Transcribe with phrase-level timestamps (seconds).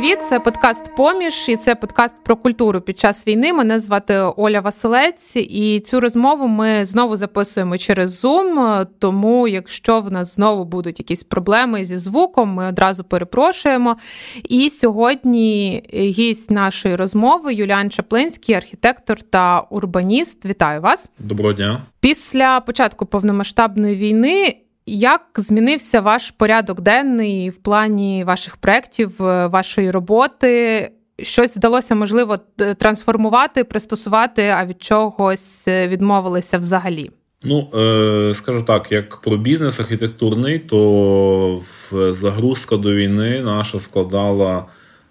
[0.00, 0.18] привіт!
[0.24, 3.52] Це подкаст Поміж і це подкаст про культуру під час війни.
[3.52, 10.12] Мене звати Оля Василець, і цю розмову ми знову записуємо через Zoom, Тому, якщо в
[10.12, 13.96] нас знову будуть якісь проблеми зі звуком, ми одразу перепрошуємо.
[14.48, 20.46] І сьогодні гість нашої розмови Юліан Чаплинський, архітектор та урбаніст.
[20.46, 21.10] Вітаю вас!
[21.18, 21.82] Доброго дня!
[22.00, 24.56] Після початку повномасштабної війни.
[24.90, 30.90] Як змінився ваш порядок денний в плані ваших проєктів, е, вашої роботи?
[31.22, 32.38] Щось вдалося можливо
[32.78, 37.10] трансформувати, пристосувати, а від чогось е, відмовилися взагалі?
[37.42, 44.64] Ну е, скажу так, як про бізнес архітектурний, то загрузка до війни наша складала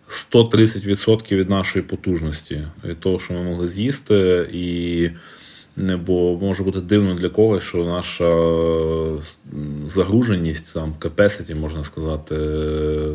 [0.09, 5.09] 130% від нашої потужності від того, що ми могли з'їсти і.
[5.77, 8.31] Бо може бути дивно для когось, що наша
[9.87, 12.35] загруженість там capacity, можна сказати,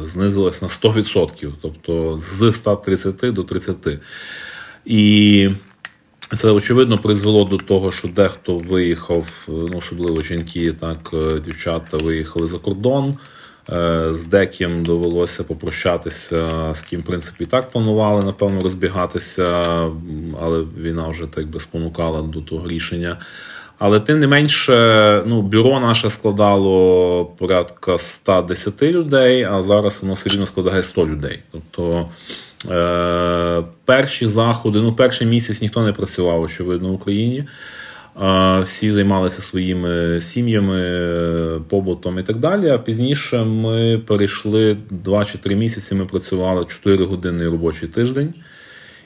[0.04, 3.77] знизилась на 100%, тобто з 130 до 30.
[4.84, 5.50] І
[6.36, 12.58] це очевидно призвело до того, що дехто виїхав, ну особливо жінки, так дівчата виїхали за
[12.58, 13.14] кордон.
[13.70, 19.62] Е, з деким довелося попрощатися, з ким в принципі і так планували, напевно, розбігатися,
[20.41, 23.19] але війна вже так би спонукала до того рішення.
[23.78, 30.30] Але тим не менше, ну, бюро наше складало порядка 110 людей, а зараз воно все
[30.30, 31.42] рівно складає 100 людей.
[31.52, 32.08] Тобто
[32.70, 37.44] е- перші заходи, ну, перший місяць ніхто не працював, очевидно, в Україні.
[38.62, 42.69] Всі займалися своїми сім'ями, побутом і так далі.
[42.69, 45.94] А пізніше ми перейшли 2 чи 3 місяці.
[45.94, 48.34] Ми працювали 4 години робочий тиждень,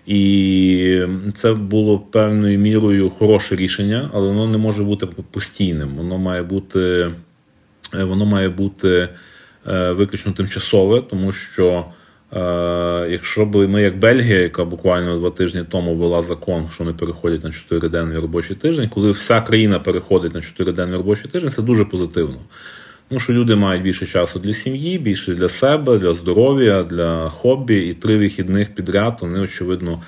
[0.07, 1.03] і
[1.35, 5.89] це було певною мірою хороше рішення, але воно не може бути постійним.
[5.89, 7.11] Воно має бути,
[7.93, 9.09] воно має бути
[9.69, 11.85] е, виключно тимчасове, тому що.
[12.37, 16.97] Е, якщо б ми, як Бельгія, яка буквально два тижні тому ввела закон, що вони
[16.97, 21.85] переходять на 4-денний робочий тиждень, коли вся країна переходить на 4-денний робочий тиждень, це дуже
[21.85, 22.37] позитивно.
[23.09, 27.77] Тому що люди мають більше часу для сім'ї, більше для себе, для здоров'я, для хобі,
[27.77, 30.03] і три вихідних підряд вони, очевидно,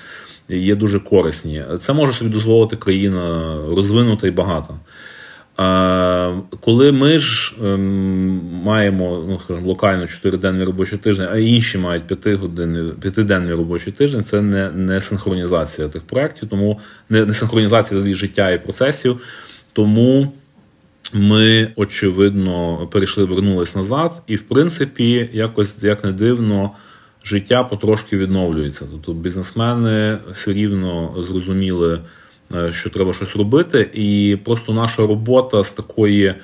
[0.49, 1.63] є дуже корисні.
[1.79, 4.73] Це може собі дозволити країна розвинута і багата.
[6.59, 13.55] Коли ми ж ем, маємо ну, скажімо, локально 4-денний робочий тиждень, а інші мають 5-денний
[13.55, 19.19] робочий тиждень, це не не синхронізація тих проєктів, тому не, не синхронізація життя і процесів.
[19.73, 20.33] Тому
[21.13, 26.71] ми, очевидно, перейшли, вернулись назад, і, в принципі, якось як не дивно,
[27.23, 28.85] життя потрошки відновлюється.
[28.91, 31.99] Тобто бізнесмени все рівно зрозуміли.
[32.55, 36.35] Е, що треба щось робити, і просто наша робота з такої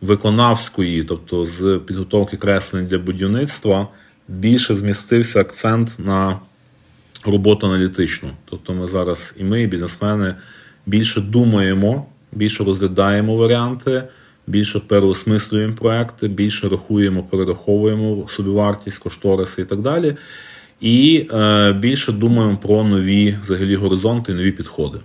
[0.00, 3.88] виконавської, тобто з підготовки креслень для будівництва,
[4.28, 6.38] більше змістився акцент на
[7.24, 8.28] роботу аналітичну.
[8.44, 10.34] Тобто, ми зараз і ми, і бізнесмени,
[10.86, 14.04] більше думаємо, більше розглядаємо варіанти.
[14.46, 20.16] Більше переосмислюємо проекти, більше рахуємо, перераховуємо собівартість, кошториси і так далі.
[20.80, 24.98] І е, більше думаємо про нові взагалі горизонти, нові підходи.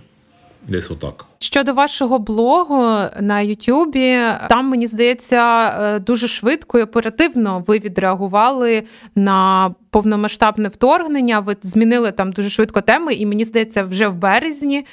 [0.68, 1.24] Десь отак.
[1.38, 2.84] Щодо вашого блогу
[3.20, 8.82] на Ютубі, там мені здається е, дуже швидко і оперативно ви відреагували
[9.14, 11.40] на повномасштабне вторгнення.
[11.40, 14.84] Ви змінили там дуже швидко теми, і мені здається, вже в березні е,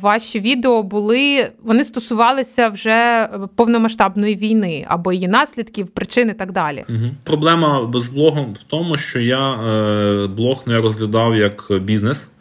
[0.00, 1.48] ваші відео були.
[1.62, 6.84] Вони стосувалися вже повномасштабної війни або її наслідків, причин і так далі.
[6.88, 7.10] Угу.
[7.24, 12.32] Проблема з блогом в тому, що я е, блог не розглядав як бізнес.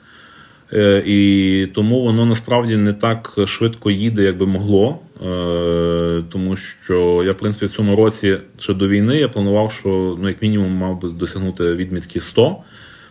[0.73, 4.99] Е, і тому воно насправді не так швидко їде, як би могло.
[5.25, 10.17] Е, тому що я, в принципі, в цьому році ще до війни я планував, що
[10.21, 12.55] ну, як мінімум мав би досягнути відмітки 100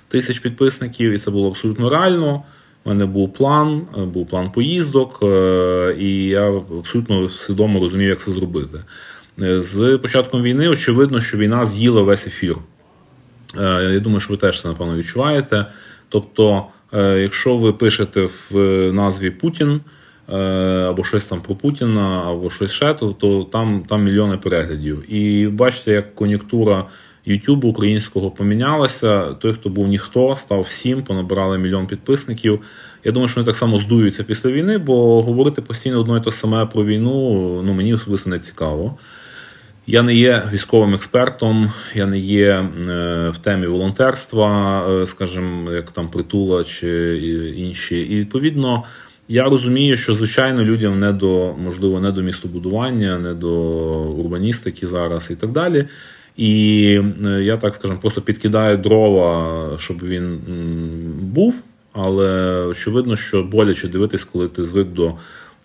[0.08, 2.42] тисяч підписників, і це було абсолютно реально.
[2.84, 5.18] У мене був план, е, був план поїздок,
[5.98, 8.78] і я абсолютно свідомо розумів, як це зробити.
[9.38, 12.56] З початком війни очевидно, що війна з'їла весь ефір.
[13.58, 15.66] Я думаю, що ви теж це напевно відчуваєте.
[16.08, 16.66] Тобто.
[16.92, 18.56] Е, якщо ви пишете в
[18.92, 19.80] назві Путін
[20.28, 20.36] е,
[20.88, 25.14] або щось там про Путіна, або щось ще, то, то там там мільйони переглядів.
[25.14, 26.86] І бачите, як кон'юнктура
[27.26, 29.32] Ютубу українського помінялася.
[29.32, 32.60] Той, хто був ніхто, став всім, понабирали мільйон підписників.
[33.04, 36.30] Я думаю, що вони так само здуються після війни, бо говорити постійно одно і те
[36.30, 38.98] саме про війну ну мені особисто не цікаво.
[39.88, 42.68] Я не є військовим експертом, я не є е,
[43.30, 47.18] в темі волонтерства, е, скажімо, як там притула чи
[47.56, 48.00] інші.
[48.00, 48.84] І відповідно
[49.28, 53.52] я розумію, що звичайно людям не до можливо не до містобудування, не до
[54.02, 55.84] урбаністики зараз і так далі.
[56.36, 56.80] І
[57.40, 60.40] я так скажемо, просто підкидаю дрова, щоб він
[61.20, 61.54] був.
[61.92, 65.14] Але очевидно, що боляче дивитись, коли ти звик до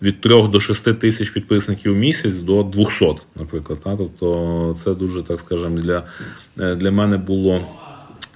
[0.02, 3.06] від 3 до 6 тисяч підписників в місяць до 200,
[3.36, 3.78] наприклад.
[3.84, 6.02] Тобто це дуже так скажемо для,
[6.56, 7.60] для мене було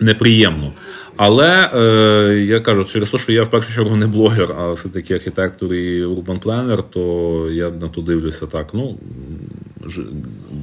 [0.01, 0.73] неприємно.
[1.17, 5.15] Але е, я кажу, через те, що я в першу чергу не блогер, а все-таки
[5.15, 8.67] архітектор і урбан-пленер, то я на то дивлюся так.
[8.73, 8.99] Ну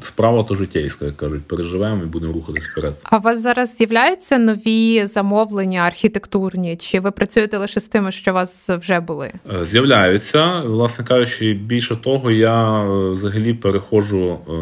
[0.02, 2.94] справа то життєйська, як кажуть, переживемо і будемо рухатись вперед.
[3.04, 6.78] А у вас зараз з'являються нові замовлення архітектурні?
[6.78, 9.32] Чи ви працюєте лише з тими, що у вас вже були?
[9.62, 14.54] Е, з'являються, власне кажучи, більше того, я е, взагалі переходжу е,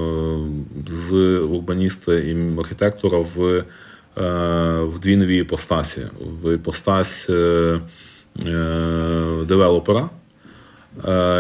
[0.87, 3.63] з урбаніста і архітектора в.
[4.15, 6.01] В дві нові іпостасі.
[6.43, 7.29] В іпостась
[9.47, 10.09] девелопера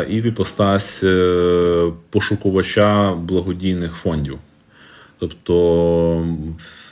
[0.09, 1.03] і в іпостась
[2.09, 4.37] пошукувача благодійних фондів.
[5.19, 6.25] Тобто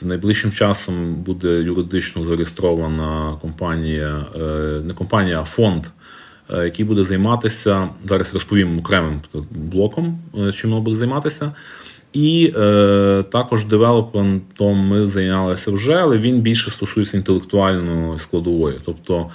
[0.02, 4.24] найближчим часом буде юридично зареєстрована компанія,
[4.84, 5.86] не компанія, а фонд,
[6.50, 7.88] який буде займатися.
[8.08, 9.20] Зараз розповім окремим
[9.50, 10.18] блоком,
[10.54, 11.52] чим воно буде займатися.
[12.12, 18.76] І е, також девелопментом ми зайнялися вже, але він більше стосується інтелектуальної складової.
[18.84, 19.30] Тобто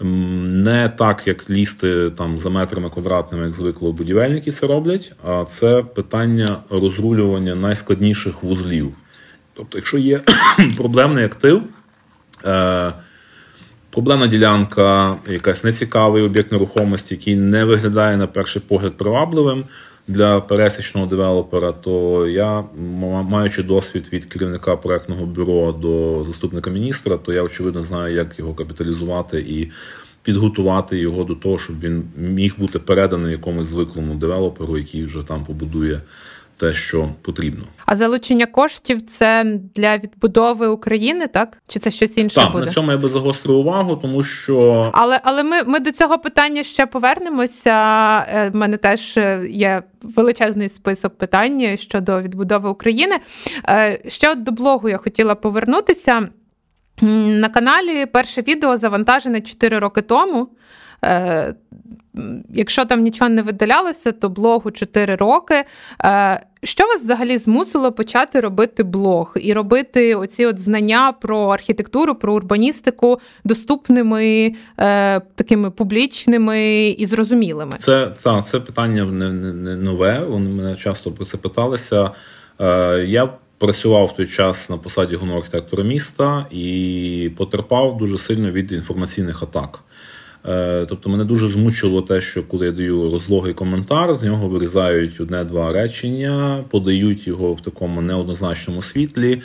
[0.00, 5.82] не так, як лізти там за метрами квадратними, як звикло будівельники це роблять, а це
[5.82, 8.94] питання розрулювання найскладніших вузлів.
[9.54, 10.20] Тобто, якщо є
[10.76, 11.62] проблемний актив,
[12.44, 12.92] е,
[13.90, 19.64] проблемна ділянка, якась нецікавий об'єкт нерухомості, який не виглядає на перший погляд привабливим
[20.10, 22.64] для пересічного девелопера, то я,
[23.22, 28.54] маючи досвід від керівника проектного бюро до заступника міністра, то я очевидно знаю, як його
[28.54, 29.70] капіталізувати і
[30.22, 35.44] підготувати його до того, щоб він міг бути переданий якомусь звиклому девелоперу, який вже там
[35.44, 36.00] побудує
[36.60, 37.64] те, що потрібно.
[37.86, 42.36] А залучення коштів це для відбудови України, так чи це щось інше?
[42.36, 42.66] Так, буде?
[42.66, 46.62] на цьому я би загострив увагу, тому що але але ми ми до цього питання
[46.62, 47.70] ще повернемося.
[47.70, 53.16] У е, мене теж е, є величезний список питань щодо відбудови України.
[53.68, 56.28] Е, ще до блогу я хотіла повернутися.
[57.02, 60.48] На каналі перше відео завантажене 4 роки тому.
[62.54, 65.64] Якщо там нічого не видалялося, то блогу 4 роки.
[66.62, 72.34] Що вас взагалі змусило почати робити блог і робити оці от знання про архітектуру, про
[72.34, 77.76] урбаністику доступними, е, такими публічними і зрозумілими?
[77.78, 80.24] Це це, це питання не, не, не нове.
[80.28, 82.10] Вони мене часто про це питалися.
[82.60, 88.50] Е, Я працював в той час на посаді головного архітектора міста і потерпав дуже сильно
[88.50, 89.80] від інформаційних атак.
[90.48, 95.20] Е, тобто мене дуже змучило те, що коли я даю розлогий коментар, з нього вирізають
[95.20, 99.42] одне-два речення, подають його в такому неоднозначному світлі.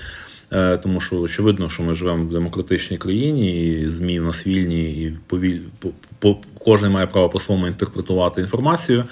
[0.51, 4.83] Е, тому що очевидно, що ми живемо в демократичній країні, і ЗМІ в нас вільні,
[4.83, 5.59] і повіль...
[5.79, 5.89] по,
[6.19, 9.03] по, кожен має право по своєму інтерпретувати інформацію.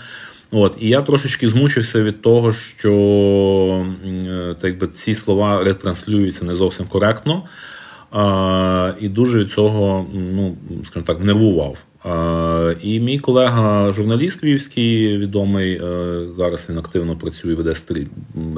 [0.52, 6.54] От, І я трошечки змучився від того, що е, так би, ці слова ретранслюються не
[6.54, 7.44] зовсім коректно.
[9.00, 10.56] І дуже від цього, ну
[10.86, 11.78] скажімо так, нервував.
[12.82, 17.74] І мій колега, журналіст львівський, відомий, е, зараз він активно працює, веде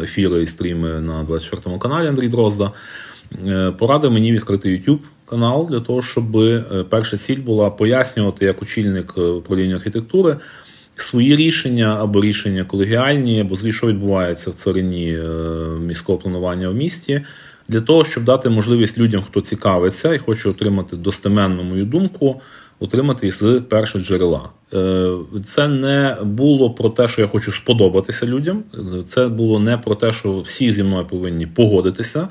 [0.03, 2.71] ефіри і стріми на 24 каналі Андрій Дрозда.
[3.47, 8.61] Е, порадив мені відкрити YouTube канал для того, щоб е, перша ціль була пояснювати як
[8.61, 10.37] очільник управління архітектури
[10.95, 15.19] свої рішення або рішення колегіальні, або злі, що відбувається в царині
[15.79, 17.21] міського планування в місті
[17.67, 22.41] для того, щоб дати можливість людям, хто цікавиться і хоче отримати достеменну мою думку,
[22.79, 24.49] отримати з першого джерела.
[24.73, 25.11] Е,
[25.45, 28.63] це не було про те, що я хочу сподобатися людям.
[29.07, 32.27] Це було не про те, що всі зі мною повинні погодитися,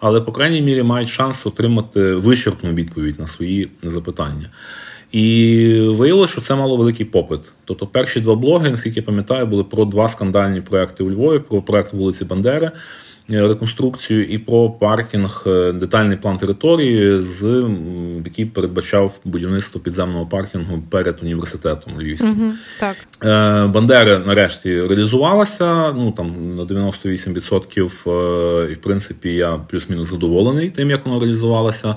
[0.00, 4.50] але, по крайній мірі, мають шанс отримати вичерпну відповідь на свої запитання.
[5.12, 7.40] І виявилося, що це мало великий попит.
[7.64, 11.62] Тобто, перші два блоги, наскільки я пам'ятаю, були про два скандальні проекти у Львові: про
[11.62, 12.70] проект вулиці Бандери.
[13.30, 17.64] Е, реконструкцію і про паркінг, е, детальний план території, з
[18.24, 22.30] який передбачав будівництво підземного паркінгу перед університетом Львівським.
[22.30, 22.96] Угу, так.
[23.24, 25.92] Е, Бандера нарешті реалізувалася.
[25.92, 31.94] Ну там на 98%, і в принципі я плюс-мінус задоволений тим, як вона реалізувалася.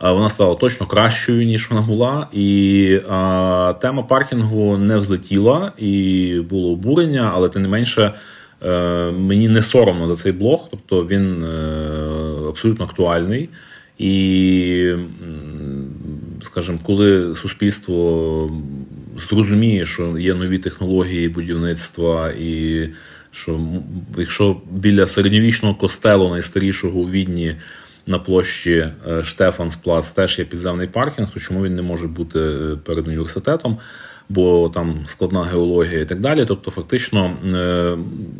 [0.00, 6.72] Вона стала точно кращою, ніж вона була, і а, тема паркінгу не взлетіла, і було
[6.72, 8.12] обурення, але тим не менше.
[8.64, 11.48] Е, мені не соромно за цей блог, тобто він е,
[12.48, 13.48] абсолютно актуальний.
[13.98, 14.94] І,
[16.42, 18.50] скажімо, коли суспільство
[19.28, 22.88] зрозуміє, що є нові технології будівництва, і
[23.34, 23.60] Що
[24.18, 27.56] якщо біля середньовічного костелу найстарішого у Відні
[28.06, 32.38] на площі е, Штефансплац теж є підземний паркінг, то чому він не може бути
[32.84, 33.78] перед університетом?
[34.28, 36.44] Бо там складна геологія і так далі.
[36.48, 37.96] Тобто, фактично, е,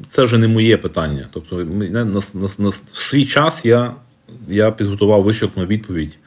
[0.08, 1.26] це вже не моє питання.
[1.32, 2.20] Тобто, на, на,
[2.58, 3.94] на, свій час я
[4.48, 6.18] я підготував вичерпну відповідь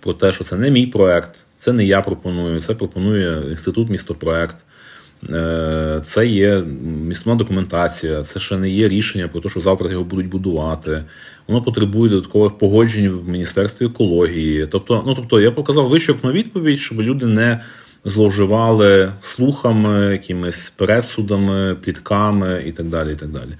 [0.00, 4.56] про те, що це не мій проект, це не я пропоную, це пропонує інститут містопроект.
[5.30, 6.60] Е, це є
[7.06, 11.04] місцева документація, це ще не є рішення про те, що завтра його будуть будувати.
[11.48, 14.66] Воно потребує додаткових погоджень в Міністерстві екології.
[14.66, 17.60] Тобто, ну тобто, я показав вичерпну відповідь, щоб люди не
[18.04, 23.12] зловживали слухами, якимись пересудами, плітками і так далі.
[23.12, 23.50] І так далі.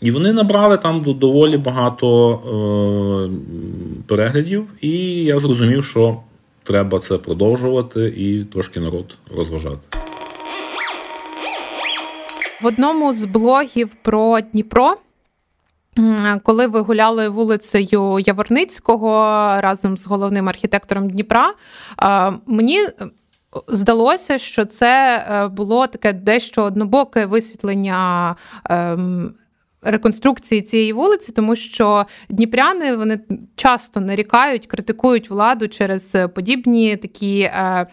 [0.00, 4.90] І вони набрали там доволі багато е, переглядів, і
[5.24, 6.20] я зрозумів, що
[6.62, 9.98] треба це продовжувати і трошки народ розважати.
[12.62, 14.96] В одному з блогів про Дніпро.
[16.42, 19.10] Коли ви гуляли вулицею Яворницького
[19.60, 21.54] разом з головним архітектором Дніпра,
[22.46, 22.86] мені
[23.68, 29.34] здалося, що це е, було таке дещо однобоке висвітлення ем,
[29.82, 33.20] реконструкції цієї вулиці, тому що дніпряни вони
[33.56, 37.86] часто нарікають, критикують владу через подібні такі е,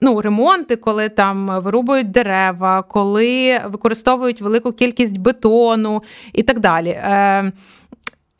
[0.00, 7.00] ну, ремонти, коли там вирубують дерева, коли використовують велику кількість бетону і так далі.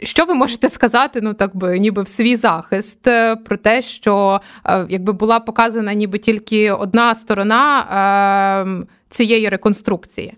[0.03, 3.83] Е, що ви можете сказати, ну так би ніби в свій захист е, про те,
[3.83, 4.41] що
[4.89, 10.35] якби була показана ніби тільки одна сторона цієї реконструкції?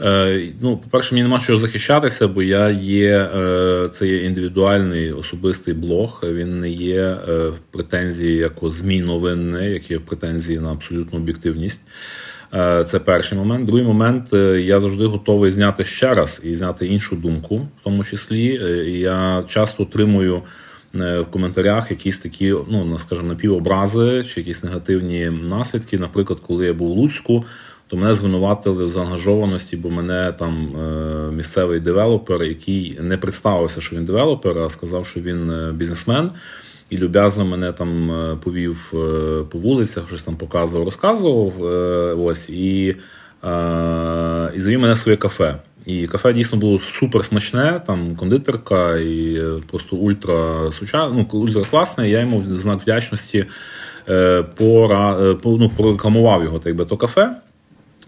[0.00, 5.74] Е, ну, по-перше, мені нема чого захищатися, бо я є е, це є індивідуальний особистий
[5.74, 6.20] блог.
[6.22, 11.82] Він не є е, претензії як ЗМІ новинне, як є претензії на абсолютну об'єктивність.
[12.86, 13.66] Це перший момент.
[13.66, 18.44] Другий момент я завжди готовий зняти ще раз і зняти іншу думку, в тому числі.
[19.00, 20.42] Я часто отримую
[20.94, 25.98] в коментарях якісь такі, ну скажімо, напівобрази чи якісь негативні наслідки.
[25.98, 27.44] Наприклад, коли я був у Луцьку
[27.88, 33.96] то мене звинуватили в заангажованості, бо мене там е, місцевий девелопер, який не представився, що
[33.96, 36.30] він девелопер, а сказав, що він е, бізнесмен.
[36.90, 38.88] І люб'язно мене там е, повів
[39.50, 41.62] по вулицях, щось там показував, розказував.
[42.20, 42.96] Ось і
[44.54, 45.56] і завів мене в своє кафе.
[45.86, 51.08] І кафе дійсно було супер смачне, там кондитерка і просто ультра суча...
[51.08, 52.10] ну, ультра класне.
[52.10, 53.44] Я йому в знак вдячності
[54.54, 57.36] пора, ну, прорекламував його так би то кафе.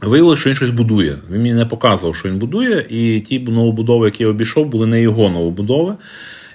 [0.02, 1.18] Виявилося, що він щось будує.
[1.30, 5.00] Він мені не показував, що він будує, і ті новобудови, які я обійшов, були не
[5.00, 5.94] його новобудови.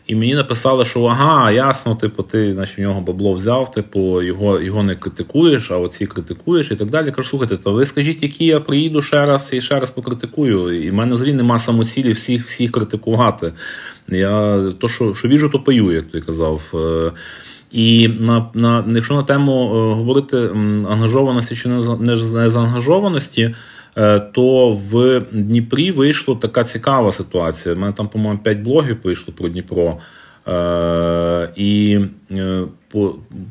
[0.07, 4.61] І мені написали, що ага, ясно, типу, ти значить, в нього бабло взяв, типу, його
[4.61, 7.11] його не критикуєш, а оці критикуєш і так далі.
[7.11, 10.83] Кажу, слухайте, то ви скажіть, які я приїду ще раз і ще раз покритикую.
[10.83, 13.53] І в мене взагалі нема самоцілі всіх всіх критикувати.
[14.07, 16.61] Я то, що що віжу, то пою, як ти казав.
[16.73, 17.11] Е,
[17.71, 20.37] і на на якщо на тему е, говорити
[20.89, 23.55] ангажованості чи не заангажованості,
[24.33, 27.75] то в Дніпрі вийшла така цікава ситуація.
[27.75, 29.97] У мене там, по-моєму, 5 блогів вийшло про Дніпро.
[30.47, 31.99] Е, і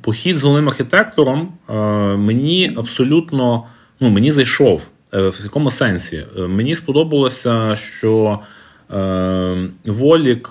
[0.01, 1.53] похід з головним архітектором
[2.19, 3.65] мені абсолютно
[4.01, 4.83] ну, мені зайшов.
[5.13, 6.27] В якому сенсі?
[6.37, 8.39] Мені сподобалося, що
[9.85, 10.51] Волік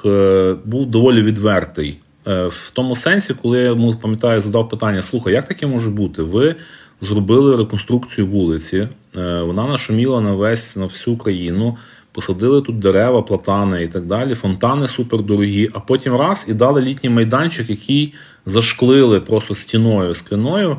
[0.66, 2.00] був доволі відвертий.
[2.28, 6.24] Е, в тому сенсі, коли я йому пам'ятаю, задав питання: слухай, як таке може бути?
[6.24, 6.56] Ви
[7.02, 11.78] зробили реконструкцію вулиці, е, вона нашуміла на весь на всю країну.
[12.12, 17.10] Посадили тут дерева, платани і так далі, фонтани супердорогі, а потім раз і дали літній
[17.10, 18.14] майданчик, який
[18.46, 20.78] зашклили просто стіною скляною.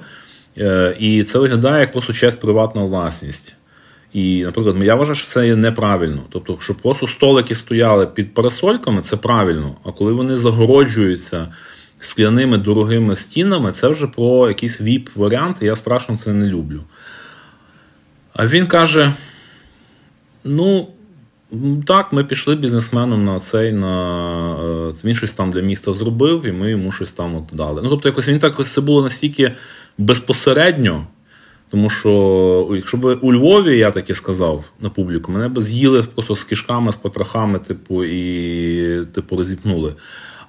[0.58, 3.54] Е, і це виглядає як просто честь приватна власність.
[4.12, 6.22] І, наприклад, я вважаю, що це є неправильно.
[6.30, 9.76] Тобто, щоб просто столики стояли під парасольками, це правильно.
[9.84, 11.48] А коли вони загороджуються
[11.98, 16.80] скляними дорогими стінами, це вже про якийсь віп-варіант, і я страшно це не люблю.
[18.34, 19.12] А він каже:
[20.44, 20.88] ну.
[21.86, 26.52] Так, ми пішли бізнесменом на цей, на е, він щось там для міста зробив, і
[26.52, 27.82] ми йому щось там от дали.
[27.82, 29.52] Ну, тобто, якось він так це було настільки
[29.98, 31.06] безпосередньо,
[31.70, 36.34] тому що, якщо б у Львові я таке сказав на публіку, мене б з'їли просто
[36.34, 39.94] з кишками, з потрохами, типу, і типу, розіпнули.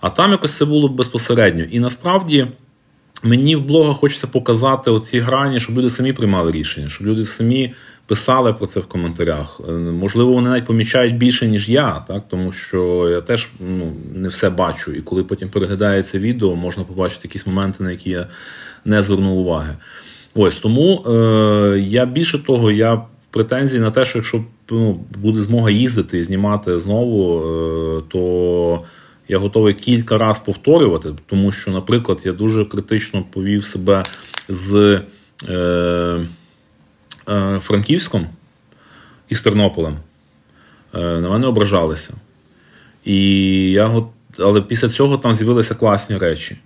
[0.02, 1.64] А там якось це було безпосередньо.
[1.64, 2.48] І насправді
[3.24, 7.74] мені в блогах хочеться показати оці грані, щоб люди самі приймали рішення, щоб люди самі
[8.08, 9.62] писали про це в коментарях.
[9.70, 14.28] Е, можливо, вони навіть помічають більше, ніж я, так тому що я теж ну, не
[14.28, 14.92] все бачу.
[14.92, 18.28] І коли потім переглядається відео, можна побачити якісь моменти, на які я
[18.86, 19.76] не звернув уваги.
[20.36, 23.02] Ось тому е, я більше того, я
[23.32, 28.84] претензії на те, що якщо ну, буде змога їздити і знімати знову, е, то
[29.28, 34.04] я готовий кілька раз повторювати, тому що, наприклад, я дуже критично повів себе
[34.48, 35.02] з
[35.50, 36.26] е,
[37.30, 38.28] е, Франківськом
[39.30, 39.98] і з Тернополем.
[40.96, 42.14] Е, на мене ображалися.
[43.06, 44.04] І я,
[44.40, 46.58] Але після цього там з'явилися класні речі.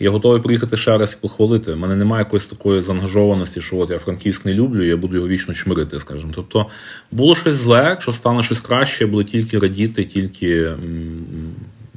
[0.00, 1.72] Я готовий приїхати ще раз і похвалити.
[1.72, 5.28] У мене немає якоїсь такої заангажованості, що от я Франківськ не люблю, я буду його
[5.28, 6.32] вічно чмирити, скажімо.
[6.34, 6.66] Тобто
[7.12, 10.72] було щось зле, якщо стане щось краще, я буду тільки радіти, тільки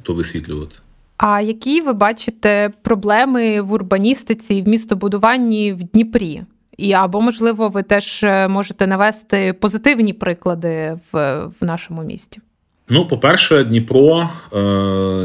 [0.04, 0.76] то висвітлювати.
[1.18, 6.42] А які ви бачите проблеми в урбаністиці в містобудуванні в Дніпрі?
[6.78, 12.42] І або, можливо, ви теж е, можете навести позитивні приклади в, в нашому місті?
[12.90, 14.58] Ну, по-перше, Дніпро е,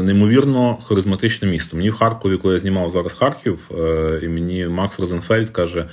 [0.03, 1.77] неймовірно харизматичне місто.
[1.77, 5.85] Мені в Харкові, коли я знімав зараз Харків, е, і мені Макс Розенфельд каже: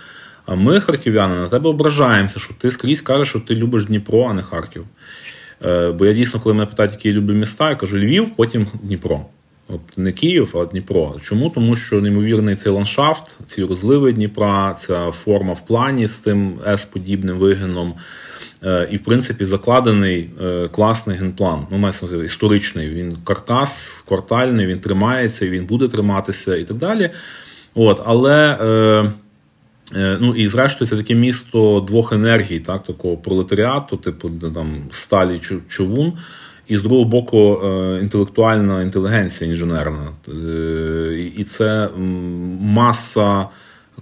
[0.46, 4.32] А ми, харків'яни, на тебе ображаємося, що ти скрізь кажеш, що ти любиш Дніпро, а
[4.32, 4.84] не Харків.
[5.64, 8.66] Е, Бо я дійсно, коли мене питають, які я люблю міста, я кажу Львів, потім
[8.82, 9.20] Дніпро.
[9.68, 11.16] От не Київ, а Дніпро.
[11.22, 11.50] Чому?
[11.50, 17.38] Тому що неймовірний цей ландшафт, ці розливи Дніпра, ця форма в плані з тим С-подібним
[17.38, 17.94] вигином.
[18.64, 21.66] Е, і, в принципі, закладений е, класний генплан.
[21.70, 22.90] Ну, маю історичний.
[22.90, 27.10] Він каркас, квартальний, він тримається, він буде триматися і так далі.
[27.74, 28.58] От, Але.
[28.62, 29.10] Е,
[30.20, 36.12] Ну і зрештою, це таке місто двох енергій, так, такого пролетаріату, типу там сталі човун,
[36.68, 37.60] і з другого боку,
[38.02, 40.08] інтелектуальна інтелігенція інженерна.
[41.36, 41.88] І це
[42.60, 43.46] маса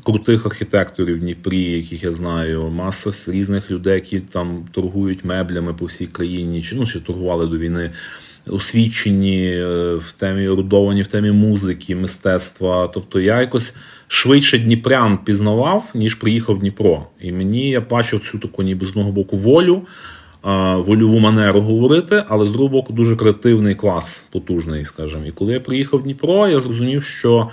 [0.09, 5.85] крутих архітекторів в Дніпрі, яких я знаю, маса різних людей, які там торгують меблями по
[5.85, 7.91] всій країні, чи ну чи торгували до війни.
[8.47, 12.89] Освічені е, в темі орудовані в темі музики, мистецтва.
[12.89, 17.07] Тобто я якось швидше Дніпрян пізнавав, ніж приїхав в Дніпро.
[17.21, 19.83] І мені я бачив цю таку ніби з одного боку волю,
[20.77, 25.25] вольову манеру говорити, але з другого боку дуже креативний клас, потужний, скажімо.
[25.27, 27.51] І коли я приїхав в Дніпро, я зрозумів, що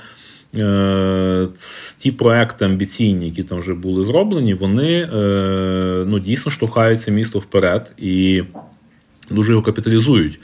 [1.97, 7.93] ті проекти амбіційні, які там вже були зроблені, вони е, ну, дійсно штовхаються місто вперед
[7.97, 8.43] і
[9.31, 10.39] дуже його капіталізують.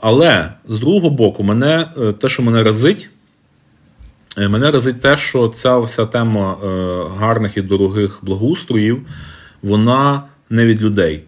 [0.00, 3.10] Але з другого боку, мене е, те, що мене разить,
[4.36, 6.56] мене разить те, що ця вся тема
[7.18, 9.06] гарних і дорогих благоустроїв,
[9.62, 11.22] вона не від людей.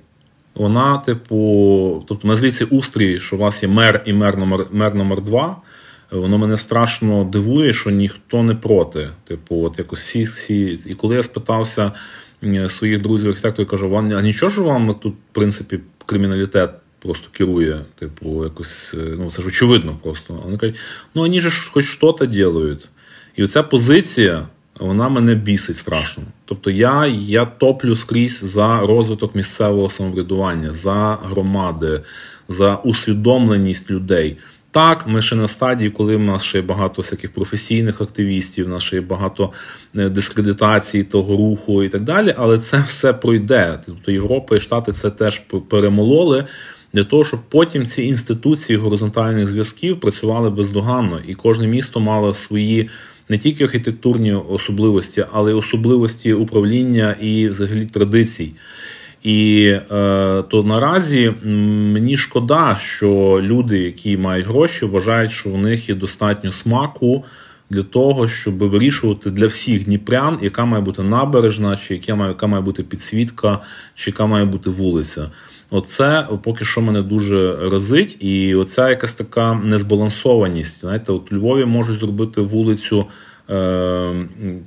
[0.55, 5.22] Вона, типу, тобто назвіться устрій, що у вас є мер і мер номер мер номер
[5.22, 5.57] 2
[6.11, 9.09] Воно мене страшно дивує, що ніхто не проти.
[9.25, 10.79] Типу, от якось всі, всі.
[10.87, 11.92] І коли я спитався
[12.68, 17.85] своїх друзів архітекторів, кажу, вам а нічого ж вам тут, в принципі, криміналітет просто керує,
[17.99, 20.35] типу, якось, е, ну це ж очевидно просто.
[20.44, 20.77] Вони кажуть,
[21.14, 22.88] ну вони ж хоч щось делають.
[23.37, 24.49] І оця позиція,
[24.81, 26.23] вона мене бісить страшно.
[26.44, 32.01] Тобто я я топлю скрізь за розвиток місцевого самоврядування, за громади,
[32.49, 34.37] за усвідомленість людей.
[34.79, 38.83] Так, ми ще на стадії, коли в нас ще багато всяких професійних активістів, в нас
[38.83, 39.53] ще є багато
[39.97, 43.79] е, дискредитації того руху і так далі, але це все пройде.
[43.87, 46.45] Тобто Європа і Штати це теж перемололи
[46.93, 52.88] для того, щоб потім ці інституції горизонтальних зв'язків працювали бездоганно, і кожне місто мало свої.
[53.29, 58.53] Не тільки архітектурні особливості, але й особливості управління і взагалі традицій.
[59.22, 61.35] І е, то наразі
[61.92, 67.24] мені шкода, що люди, які мають гроші, вважають, що у них є достатньо смаку
[67.70, 72.46] для того, щоб вирішувати для всіх дніпрян, яка має бути набережна, чи яка має, яка
[72.46, 73.59] має бути підсвітка,
[73.94, 75.31] чи яка має бути вулиця.
[75.70, 80.81] Оце поки що мене дуже разить, і оця якась така незбалансованість.
[80.81, 83.07] Знаєте, от у Львові можуть зробити вулицю,
[83.50, 84.12] е,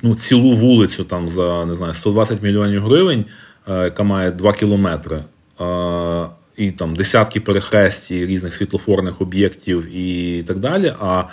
[0.01, 3.25] ну цілу вулицю там за не знаю 120 мільйонів гривень.
[3.67, 5.23] Е, яка має 2 кілометри,
[5.61, 10.93] е, і там десятки перехресті різних світлофорних об'єктів і так далі.
[10.99, 11.23] А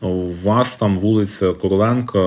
[0.00, 2.18] у вас там вулиця Короленка,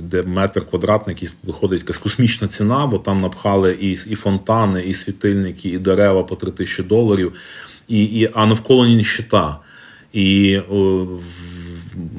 [0.00, 5.68] де метр квадратний, виходить якась космічна ціна, бо там напхали і і фонтани, і світильники,
[5.68, 7.32] і дерева по 3 тисячі доларів,
[7.88, 9.58] і, і, а навколо ніщита.
[10.12, 11.06] І о,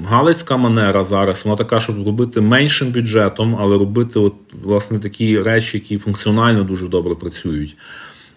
[0.07, 5.77] Галицька манера зараз вона така, щоб робити меншим бюджетом, але робити от, власне такі речі,
[5.77, 7.77] які функціонально дуже добре працюють.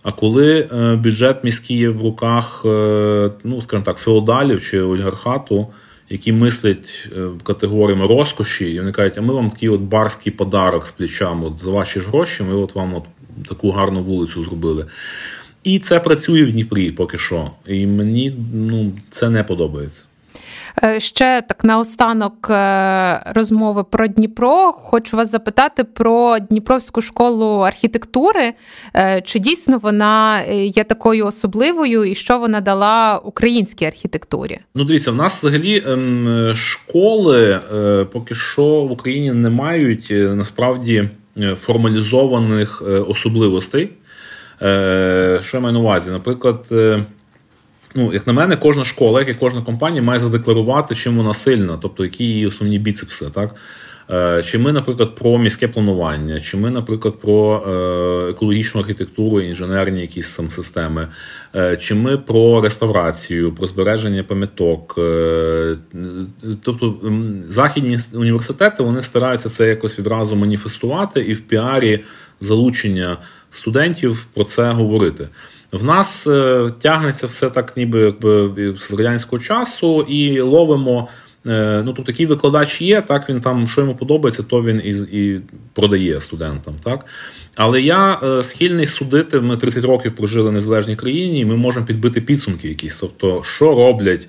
[0.03, 5.67] А коли е, бюджет міський є в руках, е, ну скажімо так, феодалів чи олігархату,
[6.11, 10.87] які мислять е, категоріями розкоші, і вони кажуть, а ми вам такий от барський подарок
[10.87, 13.05] з плечами от за ваші ж гроші, ми от вам от
[13.49, 14.87] таку гарну вулицю зробили.
[15.65, 17.51] І це працює в Дніпрі поки що.
[17.67, 20.10] І мені ну, це не подобається.
[20.85, 24.73] Е, ще так наостанок е, розмови про Дніпро.
[24.73, 28.53] Хочу вас запитати про Дніпровську школу архітектури.
[28.97, 34.59] Е, чи дійсно вона є такою особливою і що вона дала українській архітектурі?
[34.75, 37.61] Ну, дивіться, в нас взагалі ем, школи
[38.13, 41.09] поки що в Україні не мають насправді
[41.57, 43.91] формалізованих особливостей.
[45.41, 46.11] Що я маю на увазі?
[46.11, 46.67] Наприклад
[47.95, 51.79] ну, як на мене, кожна школа, як і кожна компанія має задекларувати, чим вона сильна,
[51.83, 53.27] тобто які її основні біцепси.
[53.35, 53.55] так?
[54.13, 60.01] Е, чи ми, наприклад, про міське планування, чи ми, наприклад, про е, екологічну архітектуру, інженерні
[60.01, 61.09] якісь там системи,
[61.57, 64.99] е, чи ми про реставрацію, про збереження пам'яток.
[66.63, 66.97] Тобто
[67.49, 72.01] західні університети вони стараються це якось відразу маніфестувати і в піарі
[72.41, 73.17] залучення
[73.51, 75.29] студентів про це говорити.
[75.73, 81.09] В нас е, тягнеться все так, ніби якби з радянського часу, і ловимо.
[81.47, 84.91] Е, ну, тут такий викладач є, так він там, що йому подобається, то він і
[85.21, 85.41] і
[85.75, 86.75] продає студентам.
[86.85, 87.07] так.
[87.55, 91.87] Але я е, схильний судити, ми 30 років прожили в незалежній країні, і ми можемо
[91.87, 92.97] підбити підсумки якісь.
[92.97, 94.29] Тобто, що роблять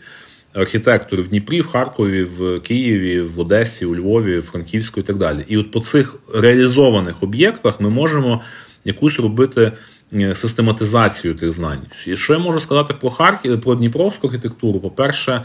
[0.54, 5.18] архітектори в Дніпрі, в Харкові, в Києві, в Одесі, у Львові, в Франківську і так
[5.18, 5.40] далі.
[5.48, 8.42] І от по цих реалізованих об'єктах ми можемо
[8.86, 9.72] якусь робити
[10.14, 11.80] Е, систематизацію тих знань.
[12.08, 14.80] І що я можу сказати про Харків, про Дніпровську архітектуру?
[14.80, 15.42] По-перше,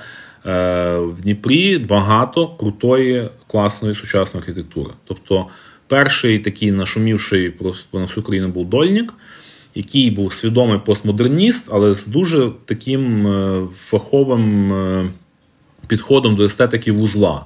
[0.46, 4.90] е, в Дніпрі багато крутої, класної сучасної архітектури.
[5.04, 5.46] Тобто,
[5.86, 7.54] перший такий нашумівший
[7.92, 9.14] на всю країну був Дольник,
[9.74, 14.72] який був свідомий постмодерніст, але з дуже таким е, фаховим
[15.86, 17.44] підходом до естетики вузла.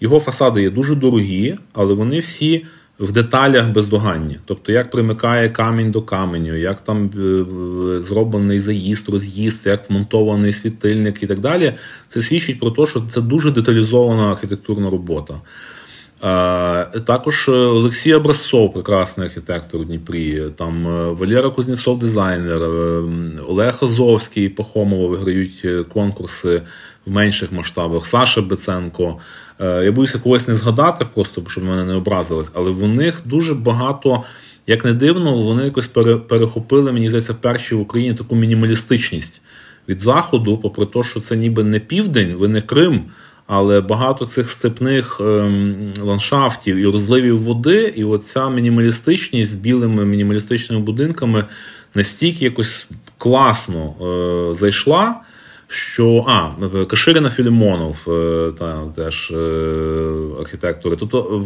[0.00, 2.66] Його фасади є дуже дорогі, але вони всі
[3.00, 4.38] в деталях бездоганні.
[4.44, 11.22] Тобто, як примикає камінь до каменю, як там е, зроблений заїзд, роз'їзд, як вмонтований світильник
[11.22, 11.74] і так далі.
[12.08, 15.34] Це свідчить про те, що це дуже деталізована архітектурна робота.
[17.06, 23.02] Також Олексій Образцов, прекрасний архітектор у Дніпрі, там е, Валера Кузнєцов, дизайнер, е,
[23.48, 26.62] Олег Азовський, Пахомова виграють конкурси
[27.06, 29.18] в менших масштабах, Саша Беценко.
[29.60, 33.54] Е, я боюся когось не згадати, просто щоб мене не образилось, але в них дуже
[33.54, 34.22] багато,
[34.66, 35.86] як не дивно, вони якось
[36.28, 39.40] перехопили, мені здається, перші в Україні таку мінімалістичність
[39.88, 43.02] від Заходу, попри те, що це ніби не південь, ви не Крим.
[43.52, 50.82] Але багато цих степних ем, ландшафтів і розливів води, і оця мінімалістичність з білими мінімалістичними
[50.82, 51.44] будинками
[51.94, 52.86] настільки якось
[53.18, 55.20] класно е, зайшла,
[55.70, 56.50] що а,
[56.84, 59.36] Каширина Філімонов, е, та, теж е,
[60.40, 60.96] архітектори.
[60.96, 61.44] Тобто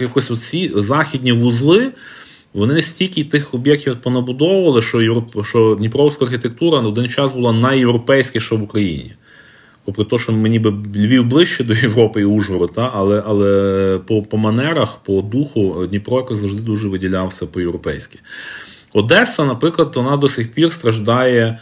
[0.00, 1.92] якось оці західні вузли.
[2.54, 5.46] Вони настільки тих об'єктів понабудовували, що Європ...
[5.46, 9.12] що Дніпровська архітектура на один час була найєвропейськіша в Україні.
[9.84, 14.36] Попри те, що мені би Львів ближче до Європи і Ужгород, але але по по
[14.36, 18.18] манерах, по духу Дніпро якось завжди дуже виділявся по-європейськи.
[18.92, 21.58] Одеса, наприклад, вона до сих пір страждає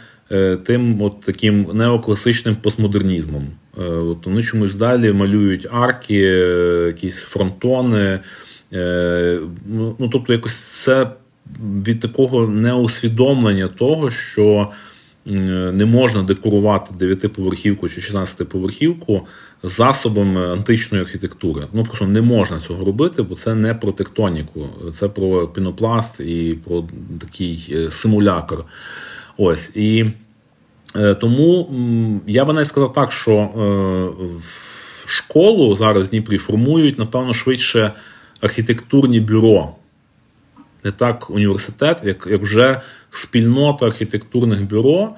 [0.65, 3.47] тим от таким неокласичним постмодернізмом.
[3.77, 8.19] Е, от Вони чомусь далі малюють арки, е, якісь фронтони.
[8.71, 11.11] Ну, ну, Тобто, якось це
[11.85, 14.71] від такого неусвідомлення того, що
[15.25, 19.21] не можна декорувати 9-поверхівку чи 16-поверхівку
[19.63, 21.67] засобами античної архітектури.
[21.73, 26.57] Ну просто не можна цього робити, бо це не про тектоніку, це про пінопласт і
[26.65, 26.85] про
[27.19, 28.65] такий симулятор.
[29.41, 30.05] Ось і
[30.95, 31.69] е, тому
[32.27, 33.47] я би навіть сказав так, що е,
[34.37, 37.93] в школу зараз в Дніпрі формують, напевно, швидше
[38.41, 39.75] архітектурні бюро.
[40.83, 45.09] Не так університет, як як вже спільнота архітектурних бюро,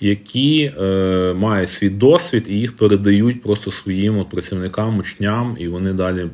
[0.00, 5.92] які е, мають свій досвід і їх передають просто своїм от, працівникам, учням, і вони
[5.92, 6.26] далі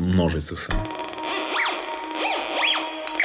[0.00, 0.72] множать це все.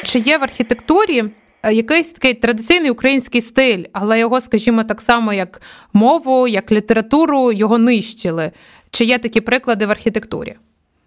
[0.03, 1.23] Чи є в архітектурі
[1.63, 5.61] якийсь такий традиційний український стиль, але його, скажімо, так само, як
[5.93, 8.51] мову, як літературу, його нищили.
[8.91, 10.55] Чи є такі приклади в архітектурі?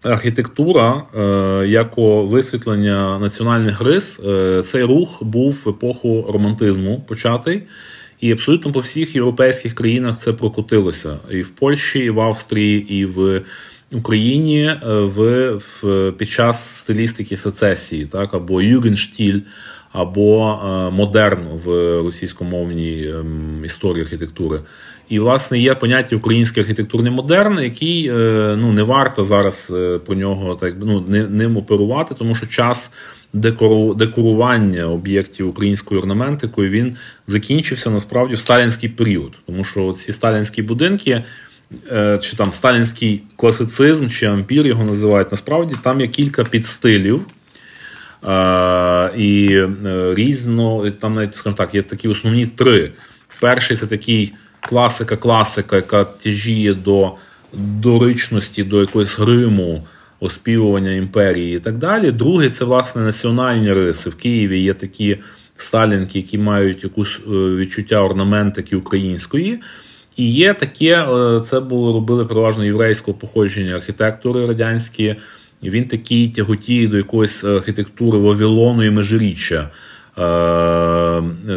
[0.03, 7.63] Архітектура е, як висвітлення національних рис, е, цей рух був в епоху романтизму початий,
[8.21, 13.07] і абсолютно по всіх європейських країнах це прокотилося і в Польщі, і в Австрії, і
[13.07, 13.43] в
[13.93, 19.41] Україні в, в під час стилістики сецесії, так або Югенштіль,
[19.93, 21.69] або е, модерн в
[22.03, 24.61] російськомовній ем, історії архітектури.
[25.09, 30.15] І, власне, є поняття український архітектурний модерн, який е, ну, не варто зараз е, про
[30.15, 31.01] нього так ну,
[31.31, 32.93] ним оперувати, тому що час
[33.33, 40.63] декору, декорування об'єктів українською орнаментикою він закінчився насправді в сталінський період, тому що ці сталінські
[40.63, 41.23] будинки.
[42.23, 45.31] чи там сталінський класицизм, чи ампір його називають.
[45.31, 47.27] Насправді там є кілька підстилів.
[48.29, 49.63] Е, і
[50.15, 52.93] різно, там навіть скажімо так, є такі основні три.
[53.41, 57.13] Перший це такий класика-класика, яка тяжіє до
[57.81, 59.83] доричності, до якогось гриму,
[60.21, 62.11] оспівування імперії і так далі.
[62.13, 64.11] Другий це власне національні риси.
[64.11, 65.19] В Києві є такі
[65.57, 69.61] сталінки, які мають якусь е, відчуття орнаментики української.
[70.17, 75.17] І є таке, е, це було робили переважно єврейського походження архітектури радянські.
[75.71, 79.71] Він такий тяготіє до якоїсь архітектури Вавилону і межиріччя.
[80.19, 80.23] Е,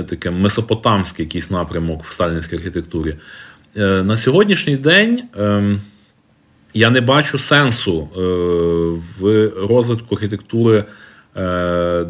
[0.03, 3.15] таке месопотамський якийсь напрямок в сталінській архітектурі.
[3.77, 5.81] На сьогоднішній день ем,
[6.73, 8.09] я не бачу сенсу
[9.19, 10.85] в розвитку архітектури
[11.37, 12.05] Е,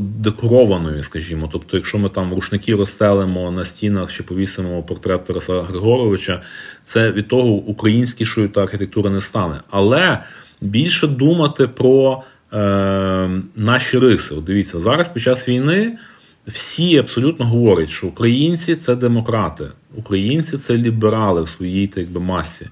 [0.00, 1.48] декорованою, скажімо.
[1.52, 6.42] Тобто, якщо ми там рушники розстелимо на стінах чи повісимо портрет Тараса Григоровича,
[6.84, 9.60] це від того українськішою та архітектура не стане.
[9.70, 10.18] Але
[10.64, 12.22] більше думати про
[12.52, 14.34] е, наші риси.
[14.34, 15.98] От Дивіться, зараз під час війни.
[16.46, 22.68] Всі абсолютно говорять, що українці це демократи, українці це ліберали в своїй так би, масі,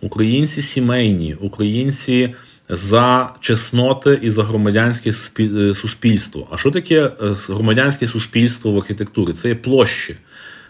[0.00, 2.34] українці сімейні, українці
[2.68, 6.48] за чесноти і за громадянське е, суспільство.
[6.50, 7.10] А що таке е,
[7.48, 9.32] громадянське суспільство в архітектурі?
[9.32, 10.16] Це є площі,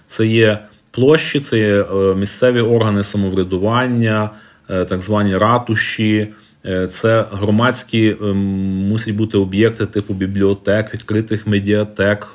[0.07, 4.31] це є площі, це є е, місцеві органи самоврядування,
[4.69, 6.29] так звані ратуші.
[6.91, 8.17] Це громадські
[8.89, 12.33] мусять бути об'єкти типу бібліотек, відкритих медіатек,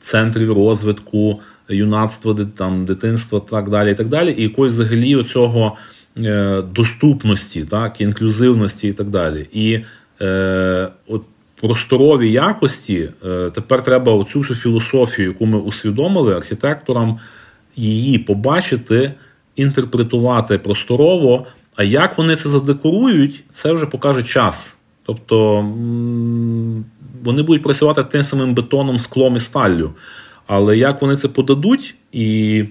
[0.00, 3.90] центрів розвитку, юнацтва, там, дитинства, так далі.
[3.90, 4.34] І так далі.
[4.38, 5.76] І якось взагалі оцього
[6.24, 9.46] Е, доступності, так, інклюзивності і так далі.
[9.52, 9.80] І
[10.20, 11.22] е, от
[11.60, 17.18] просторові якості е, тепер треба оцю всю філософію, яку ми усвідомили архітекторам,
[17.76, 19.12] її побачити,
[19.56, 21.46] інтерпретувати просторово.
[21.78, 24.78] А як вони це задекорують, це вже покаже час.
[25.02, 25.54] Тобто
[27.24, 29.90] вони будуть працювати тим самим бетоном, склом і сталлю.
[30.46, 32.64] Але як вони це подадуть і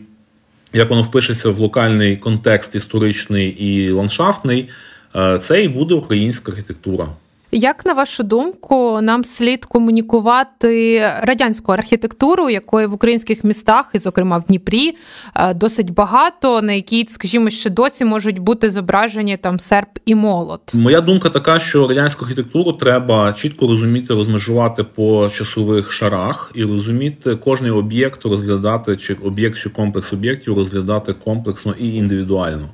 [0.74, 4.70] як воно впишеться в локальний контекст історичний і ландшафтний,
[5.16, 7.08] е, це і буде українська архітектура.
[7.52, 14.38] Як на вашу думку, нам слід комунікувати радянську архітектуру, якої в українських містах, і, зокрема
[14.38, 14.98] в Дніпрі,
[15.36, 20.74] е, досить багато, на якій, скажімо, ще досі можуть бути зображені там серп і молот?
[20.74, 27.36] Моя думка така, що радянську архітектуру треба чітко розуміти, розмежувати по часових шарах і розуміти
[27.36, 32.70] кожний об'єкт розглядати, чи об'єкт чи комплекс об'єктів розглядати комплексно і індивідуально.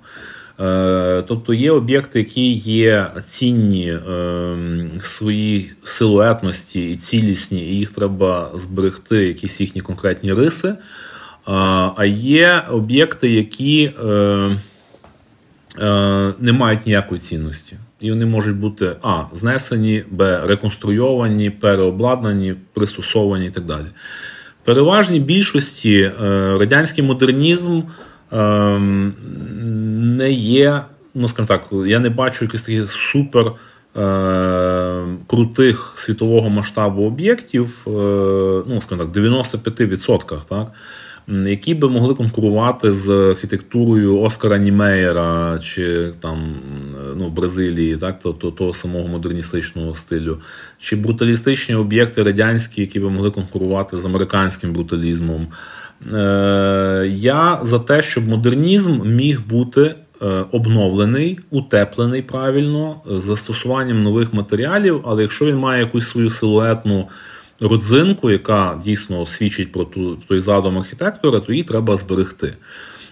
[0.59, 3.99] Е, тобто є об'єкти, які є цінні е,
[4.99, 10.75] в своїй силуетності і цілісні, і їх треба зберегти, якісь їхні конкретні риси.
[11.95, 14.57] А є об'єкти, які е,
[16.39, 17.77] не мають ніякої цінності.
[17.99, 23.85] І вони можуть бути а, знесені, б, реконструйовані, переобладнані, пристосовані і так далі.
[24.63, 26.11] Переважній більшості
[26.59, 27.81] радянський модернізм
[30.17, 30.81] не є,
[31.15, 33.51] ну скажімо так, я не бачу якихось таких супер.
[33.97, 37.89] Е, крутих світового масштабу об'єктів, е,
[38.67, 40.71] ну скажімо так, 95%, так,
[41.27, 46.55] які би могли конкурувати з архітектурою Оскара Німеєра чи там
[47.15, 50.37] ну, Бразилії, так, то, то, того самого модерністичного стилю,
[50.79, 55.47] чи бруталістичні об'єкти радянські, які би могли конкурувати з американським бруталізмом.
[56.13, 64.33] Е, я за те, щоб модернізм міг бути е, обновлений, утеплений правильно, з застосуванням нових
[64.33, 67.07] матеріалів, але якщо він має якусь свою силуетну
[67.59, 72.53] родзинку, яка дійсно свідчить про ту, той задум архітектора, то її треба зберегти.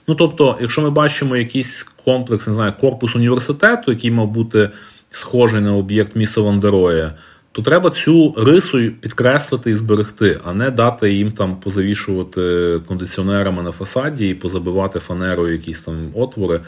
[0.08, 4.70] Ну тобто, якщо ми бачимо якийсь комплекс, не знаю, корпус університету, який мав бути
[5.10, 7.14] схожий на об'єкт Міса Вандероя,
[7.52, 12.42] то треба цю рису підкреслити і зберегти, а не дати їм там позавішувати
[12.88, 16.60] кондиціонерами на фасаді і позабивати фанерою якісь там отвори,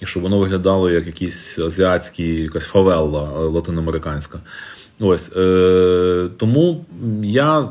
[0.00, 4.38] і щоб воно виглядало як якийсь азіатський, якась фавелла латиноамериканська.
[5.00, 6.84] Ось е, тому
[7.22, 7.64] я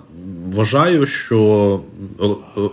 [0.54, 1.82] вважаю, що
[2.22, 2.26] е,
[2.58, 2.70] е,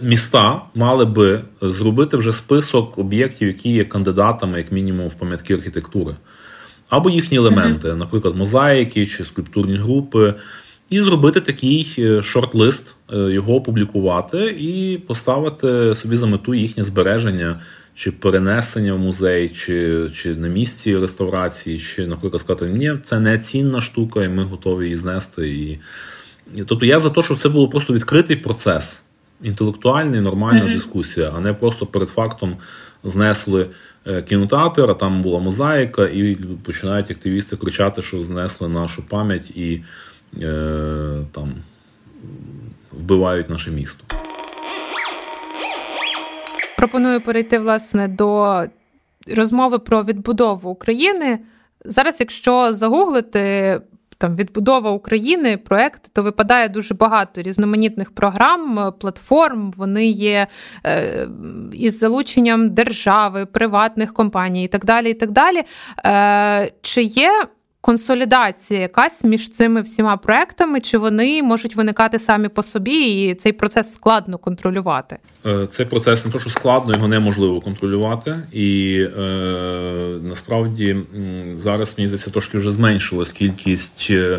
[0.00, 6.14] міста мали би зробити вже список об'єктів, які є кандидатами, як мінімум, в пам'ятки архітектури
[6.90, 10.34] або їхні елементи, наприклад, мозаїки чи скульптурні групи,
[10.90, 17.60] і зробити такий е, шорт-лист, е, його опублікувати і поставити собі за мету їхнє збереження.
[17.94, 23.38] Чи перенесення в музей, чи чи на місці реставрації, чи, наприклад, сказати, ні, це не
[23.38, 25.48] цінна штука, і ми готові її знести.
[25.48, 25.78] І...
[26.66, 29.04] Тобто я за те, щоб це було просто відкритий процес.
[29.42, 30.72] інтелектуальна нормальна mm-hmm.
[30.72, 32.56] дискусія, а не просто перед фактом
[33.04, 33.66] знесли
[34.28, 39.82] кінотеатр, а там була мозаїка, і починають активісти кричати, що знесли нашу пам'ять і
[40.42, 41.54] е, там
[42.92, 44.04] вбивають наше місто.
[46.76, 48.62] Пропоную перейти власне до
[49.36, 51.38] розмови про відбудову України.
[51.84, 53.80] Зараз, якщо загуглити
[54.20, 59.72] там відбудова України, проект, то випадає дуже багато різноманітних програм, платформ.
[59.76, 60.46] Вони є
[60.86, 61.28] е,
[61.72, 65.10] із залученням держави, приватних компаній і так далі.
[65.10, 65.62] І так далі.
[66.06, 67.32] Е, Чи є
[67.80, 73.52] консолідація якась між цими всіма проектами, чи вони можуть виникати самі по собі, і цей
[73.52, 75.18] процес складно контролювати?
[75.46, 79.22] Е, цей процес не то, що складно, його неможливо контролювати, і е,
[80.22, 80.96] насправді
[81.54, 84.38] зараз мені здається, трошки вже зменшилась кількість е,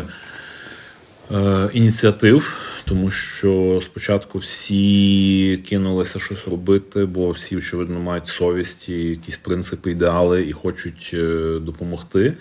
[1.34, 2.68] е, ініціатив.
[2.84, 9.90] Тому що спочатку всі кинулися щось робити, бо всі, очевидно, мають совість і якісь принципи,
[9.90, 11.14] ідеали і хочуть
[11.60, 12.36] допомогти.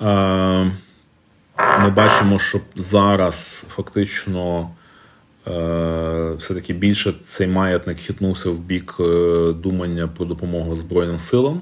[0.00, 4.70] Ми бачимо, що зараз фактично
[5.46, 9.02] е, все-таки більше цей маятник хитнувся в бік е,
[9.52, 11.60] думання про допомогу Збройним силам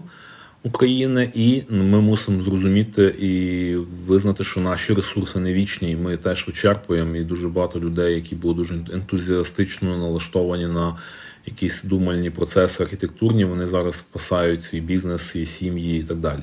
[0.63, 3.75] України, і ми мусимо зрозуміти і
[4.07, 7.17] визнати, що наші ресурси не вічні, і ми теж вичерпуємо.
[7.17, 10.97] І дуже багато людей, які були дуже ентузіастично налаштовані на
[11.47, 16.43] якісь думальні процеси архітектурні, вони зараз спасають свій бізнес, свої сім'ї і так далі.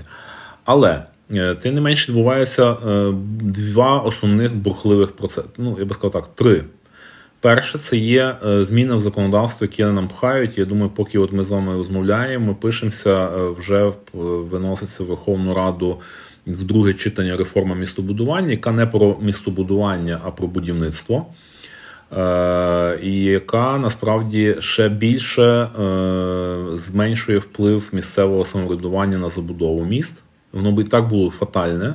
[0.66, 1.13] Але Е,
[1.62, 5.48] тим не менше відбувається е, два основних бурхливих процеси.
[5.58, 6.64] Ну, я би сказав так, три.
[7.40, 10.58] Перше, це є е, зміни в законодавстві, які нам пхають.
[10.58, 16.00] Я думаю, поки от ми з вами розмовляємо, ми пишемося, вже виноситься в Верховну Раду
[16.48, 21.26] в друге читання реформа містобудування, яка не про містобудування, а про будівництво.
[23.04, 25.70] І яка насправді ще більше
[26.74, 30.24] зменшує вплив місцевого самоврядування на забудову міст.
[30.54, 31.94] Воно би і так було фатальне,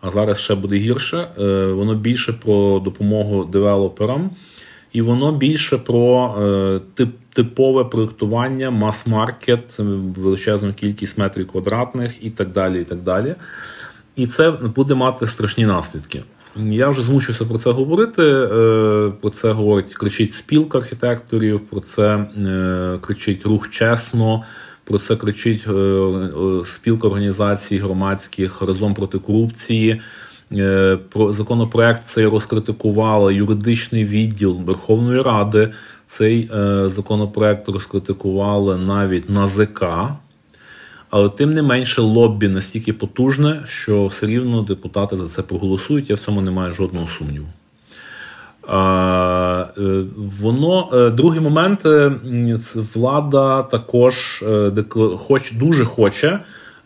[0.00, 1.28] а зараз ще буде гірше.
[1.38, 4.30] Е, воно більше про допомогу девелоперам,
[4.92, 6.34] і воно більше про
[6.98, 9.78] е, типове проєктування, мас-маркет,
[10.16, 12.80] величезну кількість метрів квадратних і так далі.
[12.80, 13.34] І так далі.
[14.16, 16.22] І це буде мати страшні наслідки.
[16.56, 18.22] Я вже змушуюся про це говорити.
[18.22, 22.26] Е, про це говорить кричить спілка архітекторів, про це
[23.00, 24.44] кричить рух чесно.
[24.92, 30.00] Про це кричить е, е, спілка організацій громадських разом проти корупції.
[30.52, 35.72] Е, про законопроект цей розкритикувала юридичний відділ Верховної Ради.
[36.06, 36.50] Цей
[36.86, 39.84] законопроект розкритикували навіть НАЗК.
[41.10, 46.10] Але тим не менше лоббі настільки потужне, що все рівно депутати за це проголосують.
[46.10, 47.46] Я в цьому не маю жодного сумніву.
[48.68, 49.66] Е,
[50.40, 52.12] воно е, другий момент е,
[52.94, 54.44] влада також
[55.18, 56.38] хоч дуже хоче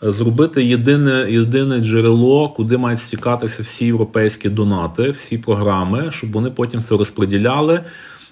[0.02, 6.80] зробити єдине єдине джерело, куди мають стікатися всі європейські донати, всі програми, щоб вони потім
[6.80, 7.80] це розподіляли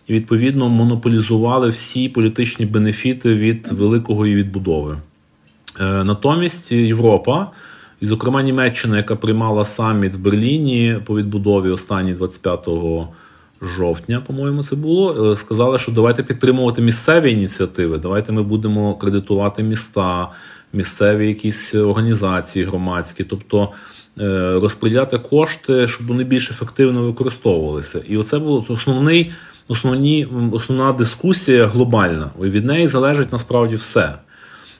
[0.06, 4.98] і відповідно монополізували всі політичні бенефіти від великої відбудови.
[5.80, 7.50] Натомість Європа.
[8.00, 13.08] І, зокрема, Німеччина, яка приймала саміт в Берліні по відбудові останній 25-го
[13.62, 15.32] жовтня, по-моєму, це було.
[15.32, 17.98] Е, сказали, що давайте підтримувати місцеві ініціативи.
[17.98, 20.28] Давайте ми будемо кредитувати міста,
[20.72, 23.72] місцеві якісь організації громадські, тобто
[24.20, 28.00] е, розподіляти кошти, щоб вони більш ефективно використовувалися.
[28.08, 29.32] І оце було основний,
[29.68, 32.30] основні, основна дискусія глобальна.
[32.40, 34.14] Від неї залежить насправді все.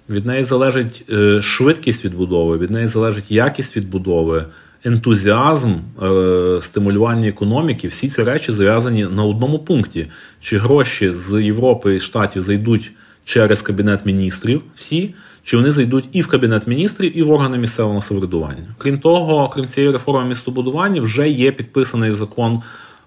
[0.08, 4.44] Від неї залежить е, швидкість відбудови, від неї залежить якість відбудови
[4.84, 10.06] ентузіазм, е, стимулювання економіки, всі ці речі зав'язані на одному пункті:
[10.40, 12.92] чи гроші з Європи і Штатів зайдуть
[13.24, 18.02] через Кабінет міністрів, всі, чи вони зайдуть і в Кабінет міністрів, і в органи місцевого
[18.02, 18.74] самоврядування.
[18.78, 22.62] Крім того, крім цієї реформи містобудування, вже є підписаний закон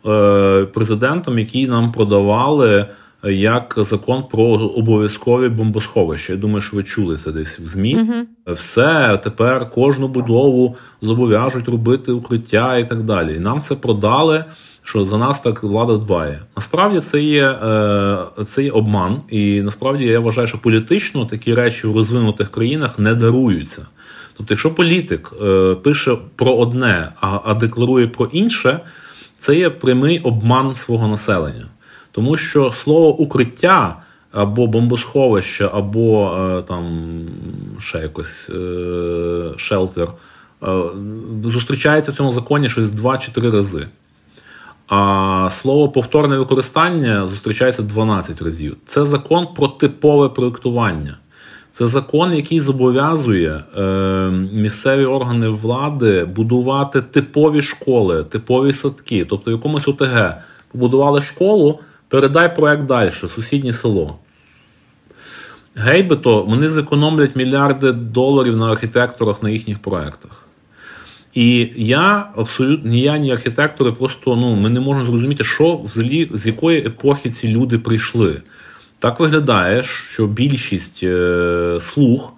[0.06, 2.86] е, президентом, який нам продавали
[3.24, 6.34] як закон про обов'язкові бомбосховища.
[6.34, 7.96] Я думаю, що ви чули це десь в ЗМІ.
[7.96, 13.36] uh Все тепер кожну будову зобов'яжуть робити укриття і так далі.
[13.36, 14.46] І нам це продали.
[14.84, 16.40] Що за нас так влада дбає?
[16.56, 21.88] Насправді це є е, це є обман, і насправді я вважаю, що політично такі речі
[21.88, 23.86] в розвинутих країнах не даруються.
[24.38, 28.80] Тобто, якщо політик е, пише про одне, а декларує про інше,
[29.38, 31.66] це є прямий обман свого населення.
[32.18, 33.96] Тому що слово укриття
[34.32, 37.10] або бомбосховище, або е, там
[37.80, 40.10] ще якось е, шелтер
[40.64, 40.68] е,
[41.44, 43.88] зустрічається в цьому законі щось два чи три рази.
[44.88, 48.78] А слово повторне використання зустрічається 12 разів.
[48.86, 51.18] Це закон про типове проєктування.
[51.72, 59.26] Це закон, який зобов'язує е, місцеві органи влади будувати типові школи, типові садки.
[59.30, 60.34] Тобто, в якомусь ОТГ
[60.72, 61.80] побудували школу,
[62.10, 64.20] передай проект далі, сусіднє село.
[65.76, 70.48] Гейбито вони зекономлять мільярди доларів на архітекторах на їхніх проектах.
[71.34, 76.30] І я абсолютно ні я, ні архітектори, просто ну, ми не можемо зрозуміти, що взагалі
[76.34, 78.42] з якої епохи ці люди прийшли.
[79.00, 82.34] Так виглядає, що більшість е, слуг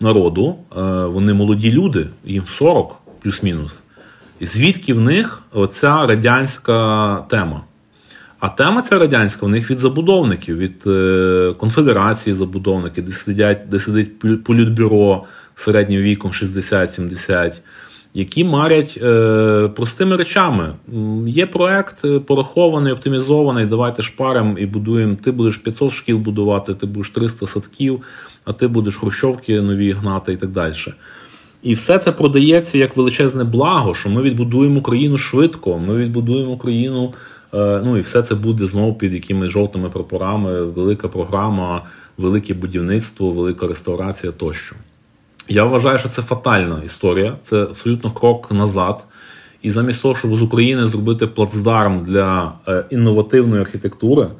[0.00, 3.84] народу, е, вони молоді люди, їм 40 плюс-мінус.
[4.40, 7.60] Звідки в них оця радянська тема?
[8.42, 13.78] А тема ця радянська в них від забудовників, від е, конфедерації забудовників, де сидять, де
[13.78, 15.24] сидить політбюро
[15.54, 17.60] середнім віком 60-70
[18.14, 20.74] які марять е, простими речами.
[21.26, 23.66] Є проект е, порахований, оптимізований.
[23.66, 25.16] Давайте шпарим і будуємо.
[25.24, 28.02] Ти будеш 500 шкіл будувати, ти будеш 300 садків,
[28.44, 30.74] а ти будеш хрущовки нові гнати і так далі.
[31.62, 37.12] І все це продається як величезне благо, що ми відбудуємо Україну швидко, ми відбудуємо Україну.
[37.54, 41.82] Е, ну і все це буде знову під якимись жовтими прапорами, велика програма,
[42.18, 44.76] велике будівництво, велика реставрація тощо.
[45.48, 49.04] Я вважаю, що це фатальна історія, це абсолютно крок назад.
[49.62, 54.30] І замість того, щоб з України зробити плацдарм для е, інновативної архітектури, е,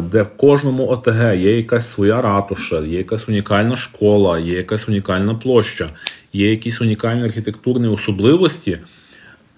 [0.00, 5.34] де в кожному ОТГ є якась своя ратуша, є якась унікальна школа, є якась унікальна
[5.34, 5.90] площа,
[6.32, 8.78] є якісь унікальні архітектурні особливості,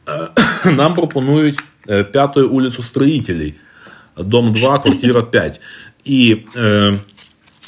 [0.73, 1.59] нам пропонують
[2.13, 3.55] п'яту вулицю строїтелей,
[4.19, 5.61] дом 2, квартира 5.
[6.05, 6.37] І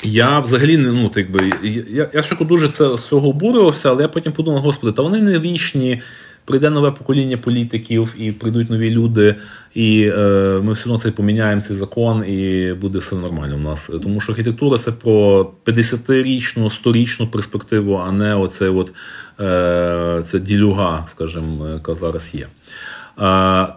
[0.03, 1.53] я взагалі не ну, так би,
[1.91, 5.21] я я ще дуже це з цього обуривався, але я потім подумав, господи, та вони
[5.21, 6.03] не вічні.
[6.45, 9.35] Прийде нове покоління політиків, і прийдуть нові люди,
[9.75, 13.91] і е, ми все одно це поміняємо цей закон, і буде все нормально у нас.
[14.03, 18.93] Тому що архітектура це про 50-річну, 100-річну перспективу, а не оце от,
[19.41, 22.47] е, це ділюга, скажімо, яка зараз є.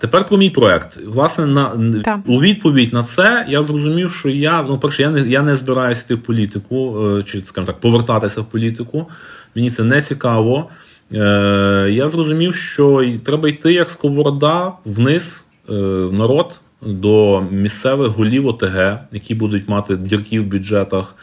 [0.02, 0.98] Тепер про мій проект.
[1.06, 1.72] Власне, на
[2.26, 6.04] у відповідь на це я зрозумів, що я ну, перше, я не я не збираюся
[6.06, 9.08] йти в політику, е, чи скажімо так, повертатися в політику.
[9.56, 10.70] Мені це не цікаво.
[11.14, 11.18] Е,
[11.92, 19.00] я зрозумів, що треба йти як сковорода вниз е, в народ до місцевих голів ОТГ,
[19.12, 21.16] які будуть мати дірки в бюджетах,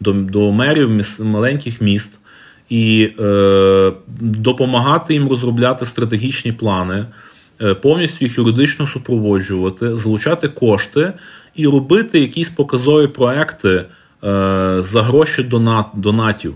[0.00, 2.20] до до мерів міс, маленьких міст,
[2.68, 7.06] і е, допомагати їм розробляти стратегічні плани.
[7.62, 11.12] Е, повністю їх юридично супроводжувати, залучати кошти
[11.54, 13.84] і робити якісь показові проекти е,
[14.80, 16.54] за гроші донат, донатів.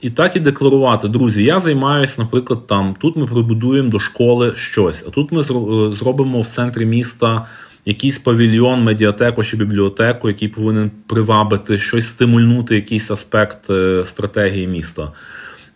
[0.00, 5.04] І так і декларувати, друзі, я займаюся, наприклад, там, тут ми прибудуємо до школи щось,
[5.08, 7.46] а тут ми е, зробимо в центрі міста
[7.84, 13.70] якийсь павільйон, медіатеку чи бібліотеку, який повинен привабити щось стимульнути, якийсь аспект
[14.04, 15.12] стратегії міста.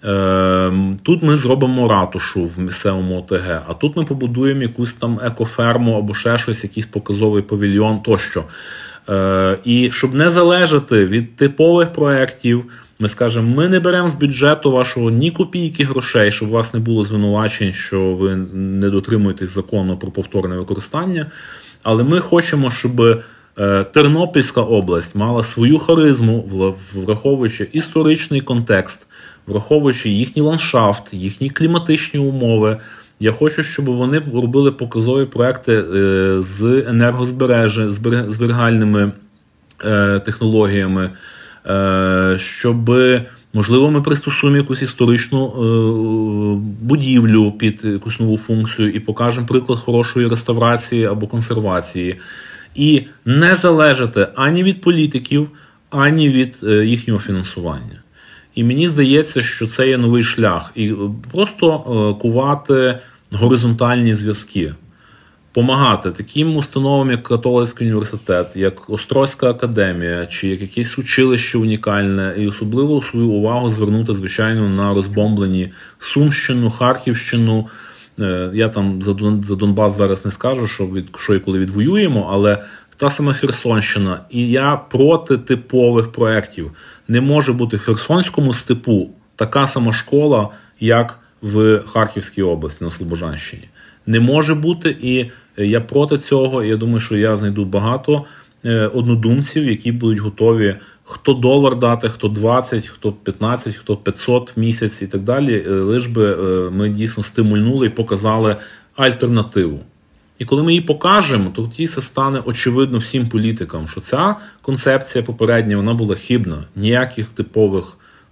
[0.03, 5.99] Ем, тут ми зробимо ратушу в місцевому ОТГ, а тут ми побудуємо якусь там екоферму
[5.99, 8.45] або ще щось, якийсь показовий павільйон тощо.
[9.09, 12.65] Е, і щоб не залежати від типових проєктів,
[12.99, 16.81] ми скажемо, ми не беремо з бюджету вашого ні копійки грошей, щоб у вас не
[16.81, 21.27] було звинувачень, що ви не дотримуєтесь закону про повторне використання.
[21.83, 29.07] Але ми хочемо, щоб е, Тернопільська область мала свою харизму, враховуючи історичний контекст
[29.51, 32.77] враховуючи їхній ландшафт, їхні кліматичні умови.
[33.23, 39.13] Я хочу, щоб вони робили показові проекти е, з енергозбережальними
[39.85, 41.11] е, технологіями,
[41.67, 42.91] е, щоб,
[43.53, 45.49] можливо, ми пристосуємо якусь історичну
[46.81, 52.17] будівлю під якусь нову функцію і покажемо приклад хорошої реставрації або консервації.
[52.75, 55.49] І не залежати ані від політиків,
[55.91, 58.00] ані від їхнього фінансування.
[58.55, 60.73] І мені здається, що це є новий шлях.
[60.75, 60.95] І
[61.33, 62.99] просто е, кувати
[63.31, 64.75] горизонтальні зв'язки,
[65.53, 72.49] помагати таким установам, як Католицький університет, як Острозька академія, чи як якесь училище унікальне, і
[72.49, 77.69] особливо свою увагу звернути, звичайно, на розбомблені Сумщину, Харківщину.
[78.21, 79.13] Е, я там за
[79.55, 82.63] Донбас зараз не скажу, що від що і коли відвоюємо, але
[83.01, 86.71] та сама Херсонщина, і я проти типових проєктів.
[87.09, 90.49] Не може бути в Херсонському степу така сама школа,
[90.81, 93.69] як в Харківській області на Слобожанщині.
[94.07, 96.65] Не може бути, і я проти цього.
[96.65, 98.25] Я думаю, що я знайду багато
[98.65, 104.61] е, однодумців, які будуть готові хто долар дати, хто 20, хто 15, хто 500 в
[104.61, 105.65] місяць і так далі.
[105.67, 108.57] Е, лиш би е, ми дійсно стимульнули і показали
[108.97, 109.81] альтернативу.
[110.41, 115.25] І коли ми її покажемо, то тоді це стане очевидно всім політикам, що ця концепція
[115.25, 116.65] попередня вона була хибна.
[116.77, 117.85] Ніяких типових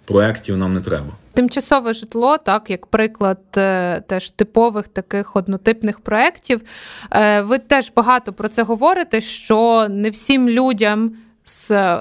[0.05, 1.07] проєктів нам не треба.
[1.33, 6.61] Тимчасове житло, так як приклад е, теж типових таких однотипних проєктів.
[7.11, 11.13] Е, ви теж багато про це говорите, що не всім людям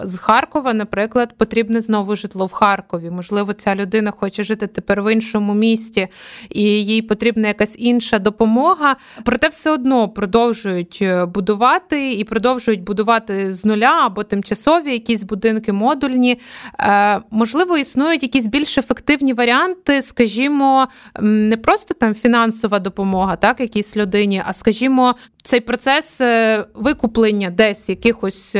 [0.03, 3.09] з Харкова, наприклад, потрібне знову житло в Харкові.
[3.09, 6.07] Можливо, ця людина хоче жити тепер в іншому місті,
[6.49, 8.95] і їй потрібна якась інша допомога.
[9.23, 15.73] Проте все одно продовжують е, будувати і продовжують будувати з нуля або тимчасові якісь будинки
[15.73, 16.39] модульні.
[16.79, 20.87] Е, можливо, існують якісь більш ефективні варіанти, скажімо,
[21.21, 27.89] не просто там фінансова допомога, так, якійсь людині, а скажімо, цей процес е, викуплення десь
[27.89, 28.55] якихось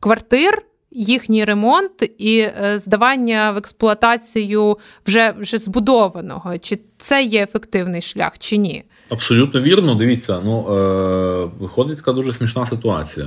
[0.00, 0.62] квартир.
[0.92, 6.58] Їхній ремонт і е, здавання в експлуатацію вже вже збудованого.
[6.58, 8.84] Чи це є ефективний шлях, чи ні?
[9.08, 9.94] Абсолютно вірно.
[9.94, 13.26] Дивіться, ну е, виходить така дуже смішна ситуація.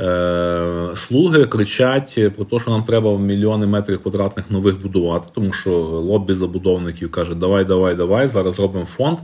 [0.00, 5.70] Е, Слуги кричать про те, що нам треба мільйони метрів квадратних нових будувати, тому що
[5.80, 9.18] лобі забудовників каже, давай, давай, давай, зараз робимо фонд.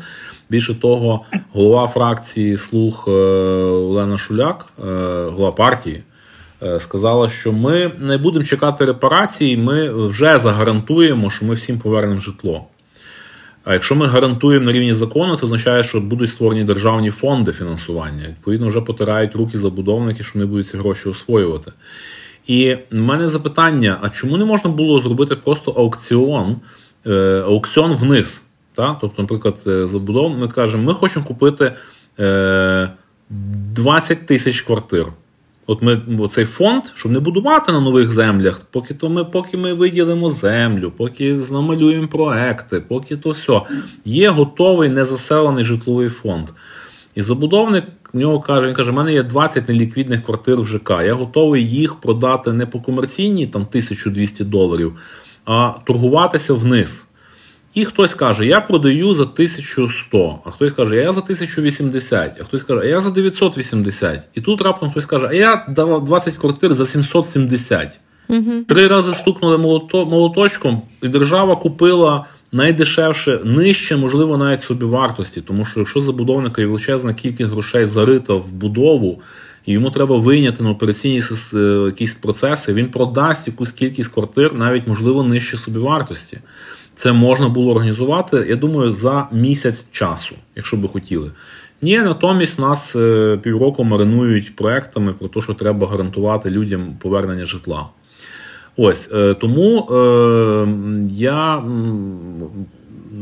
[0.51, 4.83] Більше того, голова фракції слуг е, Олена Шуляк, е,
[5.25, 6.03] голова партії.
[6.67, 12.21] Е, сказала, що ми не будемо чекати репарацій, ми вже загарантуємо, що ми всім повернемо
[12.21, 12.65] житло.
[13.65, 18.25] А якщо ми гарантуємо на рівні закону, це означає, що будуть створені державні фонди фінансування.
[18.29, 21.73] Відповідно, вже потирають руки забудовники, що вони будуть ці гроші освоювати.
[22.47, 26.57] І в мене запитання: а чому не можна було зробити просто аукціон,
[27.07, 28.45] е, аукціон вниз?
[28.75, 28.99] Так?
[29.01, 31.73] Тобто, наприклад, е, забудовник ми кажемо, ми хочемо купити
[33.29, 35.07] 20 тисяч квартир.
[35.67, 39.73] От ми цей фонд, щоб не будувати на нових землях, поки то ми поки ми
[39.73, 43.61] виділимо землю, поки намалюємо проекти, поки то все.
[44.05, 46.49] Є готовий незаселений житловий фонд.
[47.15, 50.91] І забудовник в нього каже: він каже: у мене є 20 неліквідних квартир в ЖК.
[50.91, 54.99] Я готовий їх продати не по комерційній там 1200 доларів,
[55.45, 57.07] а торгуватися вниз.
[57.77, 62.63] І хтось каже, я продаю за 1100, а хтось каже, я за 1080, а хтось
[62.63, 64.29] каже, а я за 980.
[64.35, 67.99] І тут раптом хтось каже, а я дав 20 квартир за 770.
[68.29, 68.65] Угу.
[68.69, 69.59] Три рази стукнули
[69.93, 75.41] молоточком, і держава купила найдешевше, нижче, можливо, навіть собівартості.
[75.41, 79.21] Тому що якщо забудовника є величезна кількість грошей зарита в будову,
[79.67, 81.21] і йому треба вийняти на операційні
[81.55, 86.39] е, якісь процеси, він продасть якусь кількість квартир, навіть можливо нижче собівартості.
[86.97, 91.31] Це можна було організувати, я думаю, за місяць часу, якщо би хотіли.
[91.83, 97.87] Ні, натомість нас е, півроку маринують проектами про те, що треба гарантувати людям повернення житла.
[98.77, 100.69] Ось е, тому е,
[101.15, 101.63] я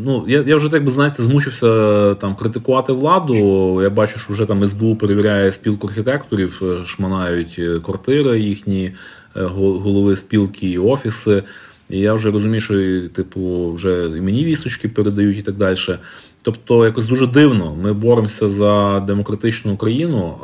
[0.05, 3.83] ну, я я вже так би знаєте, змучився там критикувати владу.
[3.83, 8.93] Я бачу, що вже там СБУ перевіряє спілку архітекторів, шманають квартири їхні
[9.35, 11.43] голови спілки і офіси.
[11.91, 15.77] І я вже розумію, що типу, вже і мені вісточки передають і так далі.
[16.43, 17.77] Тобто, якось дуже дивно.
[17.83, 20.37] Ми боремося за демократичну Україну,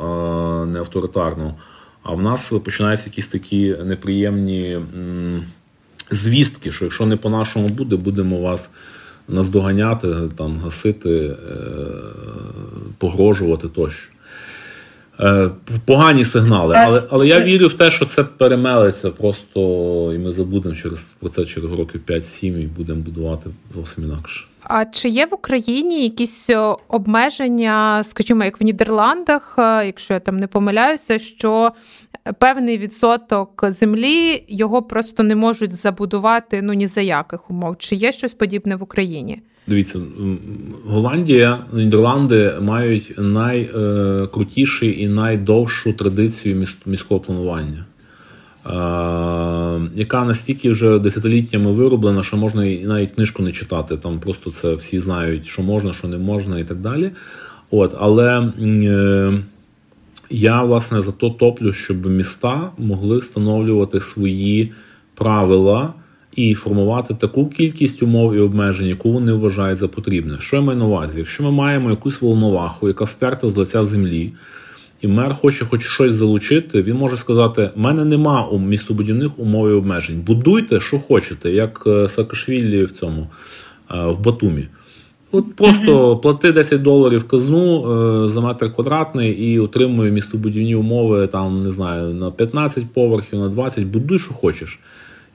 [0.71, 1.53] не авторитарну.
[2.03, 4.79] А в нас починаються якісь такі неприємні
[6.11, 8.71] звістки, що якщо не по-нашому буде, будемо вас
[9.27, 11.35] наздоганяти, там, гасити, е,
[12.97, 14.10] погрожувати тощо.
[15.19, 15.49] Е,
[15.85, 16.75] погані сигнали.
[16.77, 19.59] Але але я вірю в те, що це перемелиться просто,
[20.15, 24.43] і ми забудемо через про це через років 5-7 і будемо будувати зовсім інакше.
[24.63, 30.19] А чи є в Україні якісь е, обмеження, скажімо, як в Нідерландах, е, якщо я
[30.19, 31.71] там не помиляюся, що
[32.39, 37.77] певний відсоток землі його просто не можуть забудувати ну ні за яких умов?
[37.77, 39.41] Чи є щось подібне в Україні?
[39.67, 39.99] Дивіться,
[40.85, 47.85] Голландія, Нідерланди мають найкрутіший і найдовшу традицію міського планування,
[49.95, 53.97] яка настільки вже десятиліттями вироблена, що можна і навіть книжку не читати.
[53.97, 57.11] Там просто це всі знають, що можна, що не можна, і так далі.
[57.71, 59.43] От, Але е,
[60.29, 64.71] я власне за то топлю, щоб міста могли встановлювати свої
[65.15, 65.93] правила
[66.35, 70.37] і формувати таку кількість умов і обмежень, яку вони вважають за потрібне.
[70.39, 71.19] Що я маю на увазі?
[71.19, 74.33] Якщо ми маємо якусь волноваху, яка стерта з лиця землі,
[75.01, 79.69] і мер хоче хоч щось залучити, він може сказати: у мене нема у містобудівних умов
[79.69, 80.21] і обмежень.
[80.21, 83.27] Будуйте, що хочете, як е, Саакашвілі в цьому
[83.91, 84.67] е, в Батумі.
[85.31, 87.85] От просто плати 10 доларів казну
[88.23, 93.49] е, за метр квадратний і отримує містобудівні умови там, не знаю, на 15 поверхів, на
[93.49, 94.79] 20, будуй, що хочеш.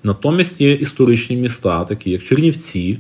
[0.04, 2.98] Натомість є історичні міста, такі як Чернівці,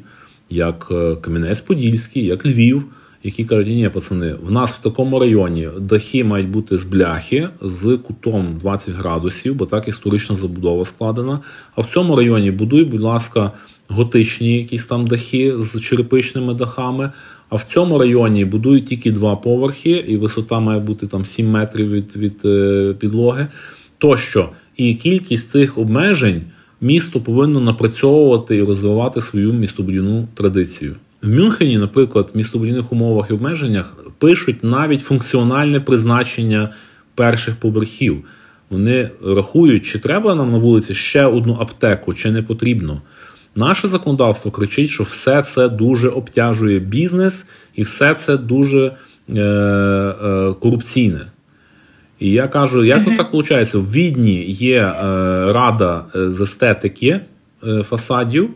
[0.50, 2.84] як Кам'янець-Подільський, як Львів,
[3.26, 7.98] які кажуть, ні, пацани, в нас в такому районі дахи мають бути з бляхи з
[8.06, 11.40] кутом 20 градусів, бо так історична забудова складена.
[11.76, 13.52] А в цьому районі будуй, будь ласка,
[13.88, 17.12] готичні якісь там дахи з черепичними дахами.
[17.48, 21.90] А в цьому районі будують тільки два поверхи, і висота має бути там 7 метрів
[21.90, 23.46] від від е, підлоги.
[23.98, 26.42] Тощо, і кількість цих обмежень
[26.80, 30.96] місто повинно напрацьовувати і розвивати свою містобудівну традицію.
[31.22, 36.70] В Мюнхені, наприклад, в містобудівних умовах і обмеженнях пишуть навіть функціональне призначення
[37.14, 38.24] перших поверхів.
[38.70, 43.02] Вони рахують, чи треба нам на вулиці ще одну аптеку, чи не потрібно.
[43.54, 48.92] Наше законодавство кричить, що все це дуже обтяжує бізнес і все це дуже
[49.28, 51.26] е, е, корупційне.
[52.18, 53.74] І я кажу, як то так виходить?
[53.74, 54.92] В Відні є е,
[55.52, 57.20] рада е, з естетики
[57.66, 58.50] е, фасадів,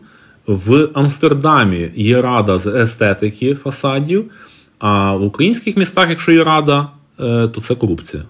[0.55, 4.31] в Амстердамі є рада з естетики фасадів,
[4.79, 6.87] а в українських містах, якщо є рада,
[7.19, 8.23] е, то це корупція.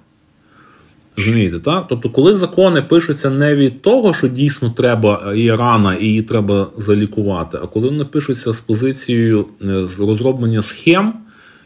[1.18, 1.86] Розумієте, так?
[1.90, 6.68] Тобто, коли закони пишуться не від того, що дійсно треба є рана і її треба
[6.78, 11.14] залікувати, а коли вони пишуться з позицією е, розроблення схем,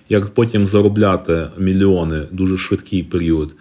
[0.10, 3.56] як потім заробляти мільйони дуже швидкий період,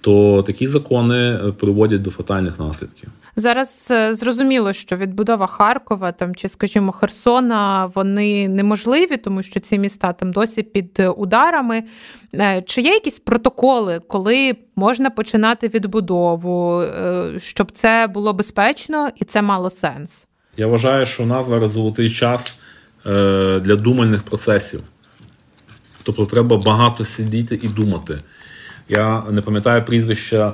[0.00, 3.08] то такі закони е, приводять до фатальних наслідків.
[3.40, 9.78] Зараз е, зрозуміло, що відбудова Харкова там чи, скажімо, Херсона вони неможливі, тому що ці
[9.78, 11.82] міста там досі під ударами.
[12.34, 16.84] Е, чи є якісь протоколи, коли можна починати відбудову,
[17.38, 20.26] щоб це було безпечно і це мало сенс?
[20.56, 22.58] Я вважаю, що у нас зараз золотий час
[23.60, 24.80] для думальних процесів.
[26.02, 28.18] Тобто треба багато сидіти і думати.
[28.90, 30.52] Я не пам'ятаю прізвища е,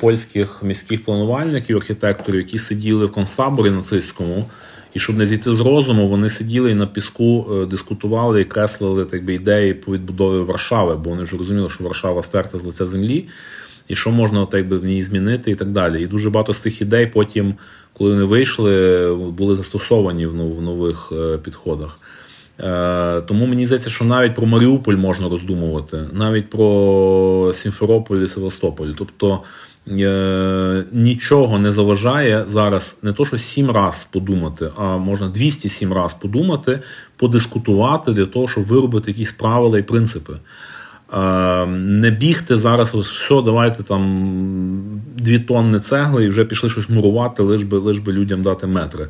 [0.00, 4.44] польських міських планувальників, архітекторів, які сиділи в концтаборі нацистському,
[4.94, 9.04] і щоб не зійти з розуму, вони сиділи і на піску е, дискутували і креслили
[9.04, 12.86] так би, ідеї по відбудові Варшави, бо вони вже розуміли, що Варшава стерта з лиця
[12.86, 13.24] землі,
[13.88, 16.02] і що можна так би, в ній змінити, і так далі.
[16.02, 17.54] І дуже багато з тих ідей потім,
[17.92, 21.98] коли вони вийшли, були застосовані в нових е, підходах.
[22.60, 28.88] Е, тому мені здається, що навіть про Маріуполь можна роздумувати, навіть про Сімферополь і Севастополь.
[28.98, 29.40] Тобто
[29.88, 36.14] е, нічого не заважає зараз не то, що сім раз подумати, а можна 207 раз
[36.14, 36.80] подумати,
[37.16, 40.32] подискутувати для того, щоб виробити якісь правила і принципи.
[41.12, 46.88] Е, не бігти зараз, ось все, давайте там дві тонни цегли і вже пішли щось
[46.88, 49.08] мурувати, лиш би, лиш би людям дати метри.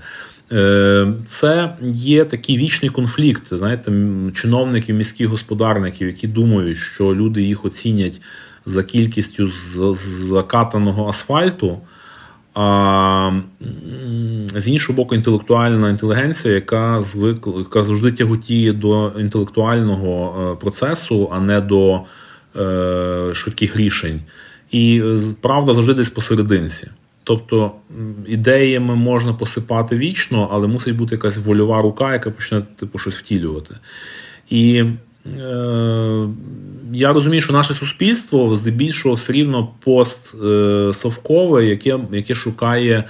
[0.55, 3.93] Е, це є такий вічний конфлікт, знаєте,
[4.35, 8.21] чиновників, міських господарників, які думають, що люди їх оцінять
[8.67, 9.47] за кількістю
[9.95, 11.79] закатаного асфальту.
[12.55, 13.41] А
[14.55, 21.41] з іншого боку, інтелектуальна інтелігенція, яка звик, яка завжди тяготіє до інтелектуального е, процесу, а
[21.41, 22.01] не до
[22.57, 24.21] е, швидких рішень.
[24.71, 25.03] І
[25.41, 26.89] правда завжди десь посерединці.
[27.25, 27.73] Тобто
[28.27, 33.75] ідеями можна посипати вічно, але мусить бути якась вольова рука, яка почне типу, щось втілювати.
[34.51, 34.85] І
[35.39, 36.29] е,
[36.93, 43.05] я розумію, що наше суспільство здебільшого все рівно постсовкове, яке яке шукає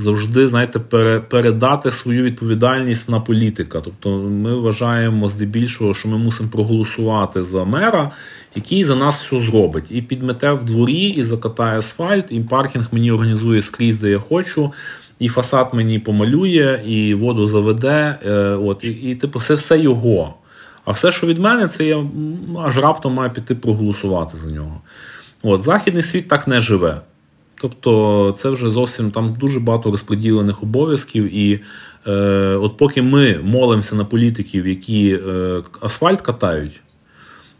[0.00, 0.78] завжди знаєте,
[1.20, 3.80] передати свою відповідальність на політика.
[3.80, 8.10] Тобто ми вважаємо здебільшого, що ми мусимо проголосувати за мера
[8.54, 9.84] який за нас все зробить.
[9.90, 14.72] І підмете в дворі, і закатає асфальт, і паркінг мені організує скрізь, де я хочу,
[15.18, 18.18] і фасад мені помалює, і воду заведе.
[18.26, 20.34] Е, от, І, і типу, це все його.
[20.84, 22.06] А все, що від мене, це я
[22.64, 24.80] аж раптом маю піти проголосувати за нього.
[25.42, 27.00] От, Західний світ так не живе.
[27.60, 31.36] Тобто це вже зовсім там дуже багато розподілених обов'язків.
[31.36, 31.60] І
[32.06, 32.12] е,
[32.60, 36.80] от поки ми молимося на політиків, які е, асфальт катають,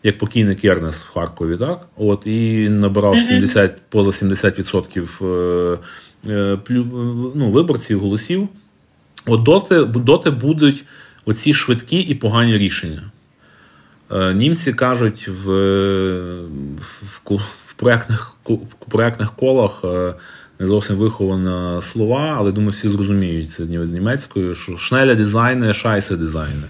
[0.02, 1.86] як покійний Кернес в Харкові, так?
[1.96, 5.78] От, і набирав 70, поза 70% е,
[6.30, 6.58] е,
[7.34, 8.48] ну, виборців, голосів.
[9.26, 10.84] От доти, доти будуть
[11.24, 13.02] оці швидкі і погані рішення.
[14.12, 15.50] Е, німці кажуть в
[17.02, 17.40] в,
[17.80, 19.84] в проєктних колах
[20.60, 26.16] не зовсім виховані слова, але думаю, всі зрозуміють це з німецькою, що шнеля дизайне, шайсе.
[26.16, 26.68] Розумієте?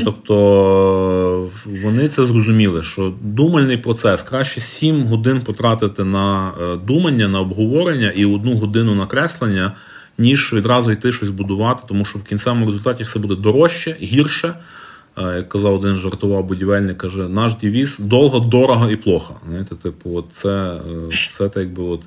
[0.04, 1.50] Тобто
[1.82, 8.10] вони це зрозуміли, що думальний процес краще 7 годин потратити на е, думання, на обговорення
[8.10, 9.72] і одну годину на креслення,
[10.18, 14.54] ніж відразу йти щось будувати, тому що в кінцевому результаті все буде дорожче, гірше.
[15.18, 19.40] Е, як казав один жартував будівельник, каже, наш девіз довго, дорого і плохо.
[19.48, 20.80] Знаєте, типу, от це, е,
[21.30, 22.00] це так якби от.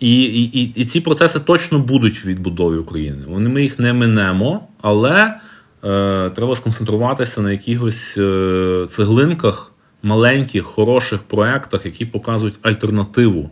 [0.00, 3.24] І, і, і ці процеси точно будуть в відбудові України.
[3.28, 5.34] Вони ми їх не минемо, але.
[6.34, 8.14] треба сконцентруватися на якихось
[8.88, 9.72] цеглинках,
[10.02, 13.50] маленьких, хороших проєктах, які показують альтернативу,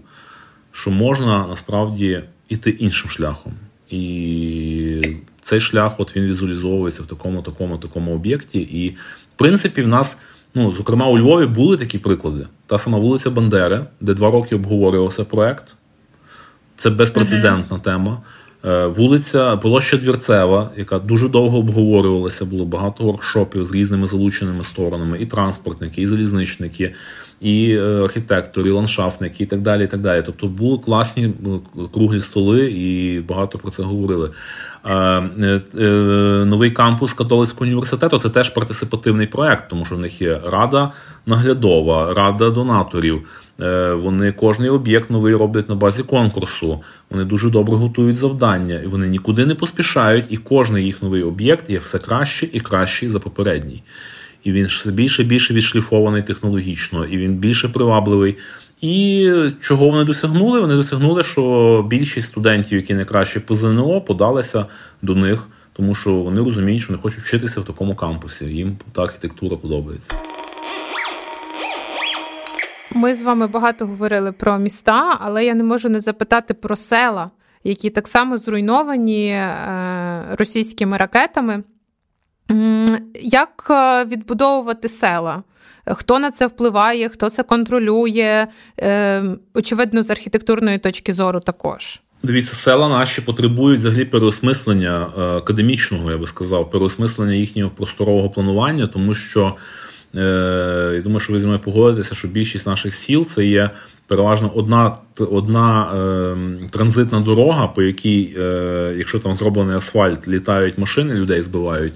[0.72, 3.52] що можна насправді іти іншим шляхом.
[3.90, 8.60] І цей шлях от він візуалізовується в такому, такому, такому об'єкті.
[8.60, 8.90] І,
[9.34, 10.18] в принципі, в нас,
[10.54, 12.46] ну, зокрема, у Львові були такі приклади.
[12.66, 15.64] Та сама вулиця Бандери, де два роки обговорювався проект.
[16.76, 17.82] Це безпрецедентна uh-huh.
[17.82, 18.22] тема.
[18.64, 25.18] Е, вулиця Площа Двірцева, яка дуже довго обговорювалася, було багато воркшопів з різними залученими сторонами,
[25.20, 26.94] і транспортники, і залізничники,
[27.42, 29.84] і е, архітектори, і ландшафтники, і так далі.
[29.84, 30.22] і так далі.
[30.26, 31.30] Тобто були класні е,
[31.94, 34.30] круглі столи, і багато про це говорили.
[36.44, 40.92] Новий кампус католицького університету це теж партисипативний проект, тому що в них є рада
[41.26, 43.22] наглядова, рада донаторів.
[43.60, 46.80] Е, вони кожний об'єкт новий роблять на базі конкурсу.
[47.10, 51.70] Вони дуже добре готують завдання, і вони нікуди не поспішають, і кожний їх новий об'єкт
[51.70, 53.82] є все краще і кращий за попередній.
[54.44, 58.36] І він все більше більше відшліфований технологічно, і він більше привабливий.
[58.80, 59.30] І
[59.60, 60.60] чого вони досягнули?
[60.60, 64.66] Вони досягнули, що більшість студентів, які найкраще по ЗНО, подалися
[65.02, 68.44] до них, тому що вони розуміють, що не хочуть вчитися в такому кампусі.
[68.44, 70.14] Їм та архітектура подобається.
[72.94, 77.30] Ми з вами багато говорили про міста, але я не можу не запитати про села,
[77.64, 79.56] які так само зруйновані е,
[80.38, 81.62] російськими ракетами.
[83.22, 85.42] Як е, відбудовувати села?
[85.86, 88.46] Хто на це впливає, хто це контролює?
[88.80, 89.24] Е,
[89.54, 92.00] очевидно, з архітектурної точки зору також.
[92.22, 99.14] Дивіться, села наші потребують взагалі переосмислення академічного, я би сказав, переосмислення їхнього просторового планування, тому
[99.14, 99.56] що
[100.16, 103.70] Е, я думаю, що ви зі мною погодитеся, що більшість наших сіл це є
[104.06, 106.36] переважно одна одна е,
[106.70, 111.94] транзитна дорога, по якій, е, якщо там зроблений асфальт, літають машини, людей збивають.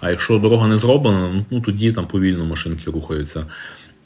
[0.00, 3.46] А якщо дорога не зроблена, ну тоді там повільно машинки рухаються.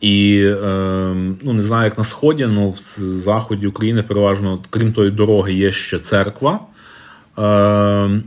[0.01, 5.11] І е, ну не знаю, як на сході, але в заході України переважно, крім тої
[5.11, 6.61] дороги, є ще церква.
[7.39, 7.43] Е,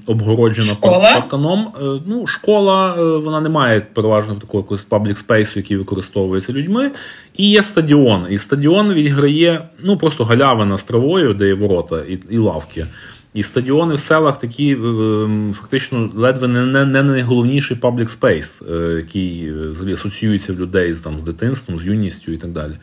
[0.06, 1.14] обгороджена школа?
[1.14, 1.68] парканом.
[1.82, 6.54] Е, ну, Школа е, вона не має переважно такого якогось public space у, який використовується
[6.54, 6.92] людьми.
[7.38, 8.26] І є стадіон.
[8.30, 12.88] І стадіон відіграє ну, просто галявина з травою, де є ворота і і лавки.
[13.36, 14.78] І стадіони в селах такі
[15.54, 18.64] фактично ледве не не, найголовніший public space,
[18.96, 22.74] який взагалі асоціюється в людей з там, з дитинством, з юністю і так далі.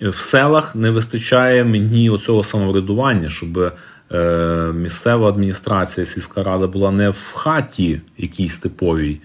[0.00, 3.72] В селах не вистачає мені оцього самоврядування, щоб
[4.12, 9.20] Е, місцева адміністрація, сільська рада була не в хаті якійсь типовій.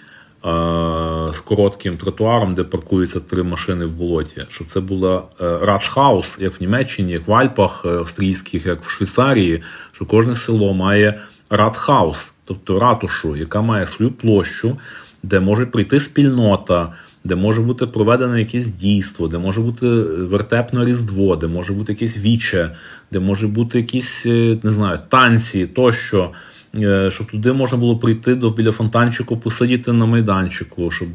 [1.32, 6.60] З коротким тротуаром, де паркуються три машини в болоті, що це була е, радхаус, як
[6.60, 9.62] в Німеччині, як в Альпах е, австрійських, як в Швейцарії,
[9.92, 11.20] що кожне село має
[11.50, 14.78] радхаус, тобто ратушу, яка має свою площу,
[15.24, 20.86] де може прийти спільнота, де може бути проведене якесь дійство, де може бути е, вертепне
[20.86, 22.72] різдво, де може бути якесь віче,
[23.12, 26.32] де може бути якісь е, не знаю, танці тощо.
[26.76, 31.08] Е, щоб туди можна було прийти до біля фонтанчику, посидіти на майданчику, щоб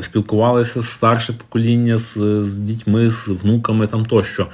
[0.00, 4.46] спілкувалися старше покоління з, з дітьми, з внуками там тощо.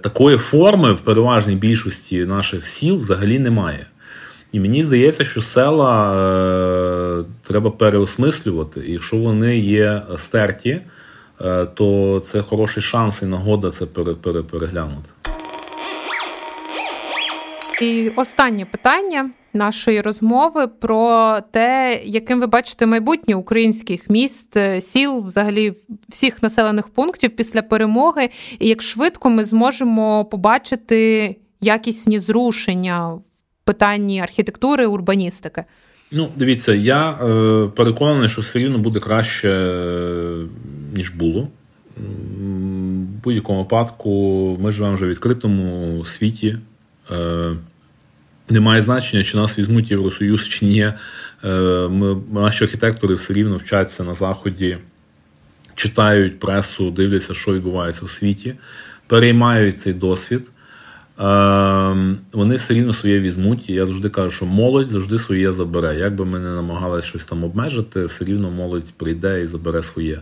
[0.00, 3.86] Такої форми в переважній більшості наших сіл взагалі немає.
[4.52, 6.14] І мені здається, що села
[7.20, 10.80] е, треба переосмислювати, і якщо вони є стерті,
[11.40, 15.10] е, то це хороший шанс і нагода це пере, переглянути.
[17.82, 25.24] І останнє питання нашої розмови про те, яким ви бачите майбутнє українських міст, е, сіл,
[25.24, 25.72] взагалі
[26.08, 33.22] всіх населених пунктів після перемоги, і як швидко ми зможемо побачити якісні зрушення в
[33.64, 35.64] питанні архітектури, урбаністики?
[36.10, 40.46] Ну, дивіться, я е, переконаний, що все рівно буде краще, е,
[40.96, 41.48] ніж було.
[41.96, 44.10] В будь-якому випадку
[44.60, 46.58] ми живемо вже в відкритому світі.
[47.10, 47.56] Е,
[48.50, 50.92] немає значення, чи нас візьмуть Євросоюз, чи ні.
[51.44, 51.48] Е,
[51.88, 54.78] ми, Наші архітектори все рівно вчаться на Заході,
[55.74, 58.54] читають пресу, дивляться, що відбувається в світі,
[59.06, 60.50] переймають цей досвід.
[61.18, 63.70] Ем, вони все рівно своє візьмуть.
[63.70, 65.96] Я завжди кажу, що молодь завжди своє забере.
[65.98, 70.20] Як би ми не намагалися щось там обмежити, все рівно молодь прийде і забере своє.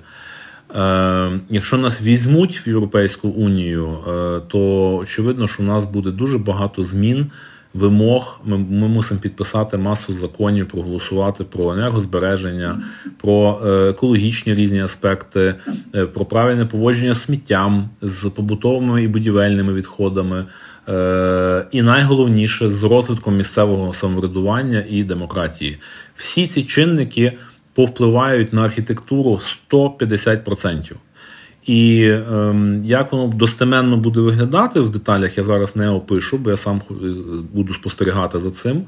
[0.74, 6.38] Ем, якщо нас візьмуть в Європейську унію, е, то очевидно, що в нас буде дуже
[6.38, 7.30] багато змін.
[7.74, 12.82] Вимог ми ми мусимо підписати масу законів, проголосувати про енергозбереження,
[13.20, 15.54] про е, екологічні різні аспекти,
[15.94, 20.46] е, про правильне поводження сміттям з побутовими і будівельними відходами.
[20.88, 25.78] Е, і найголовніше з розвитком місцевого самоврядування і демократії.
[26.14, 27.32] Всі ці чинники
[27.74, 29.40] повпливають на архітектуру
[29.70, 30.94] 150%.
[31.70, 36.56] І ем, як воно достеменно буде виглядати в деталях, я зараз не опишу, бо я
[36.56, 36.82] сам
[37.52, 38.82] буду спостерігати за цим.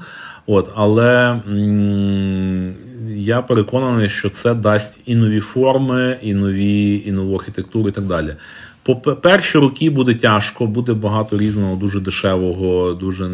[0.47, 2.75] От, Але м-
[3.15, 8.05] я переконаний, що це дасть і нові форми, і нові, і нову архітектуру, і так
[8.05, 8.35] далі.
[8.83, 13.29] По перші роки буде тяжко, буде багато різного, дуже дешевого, дуже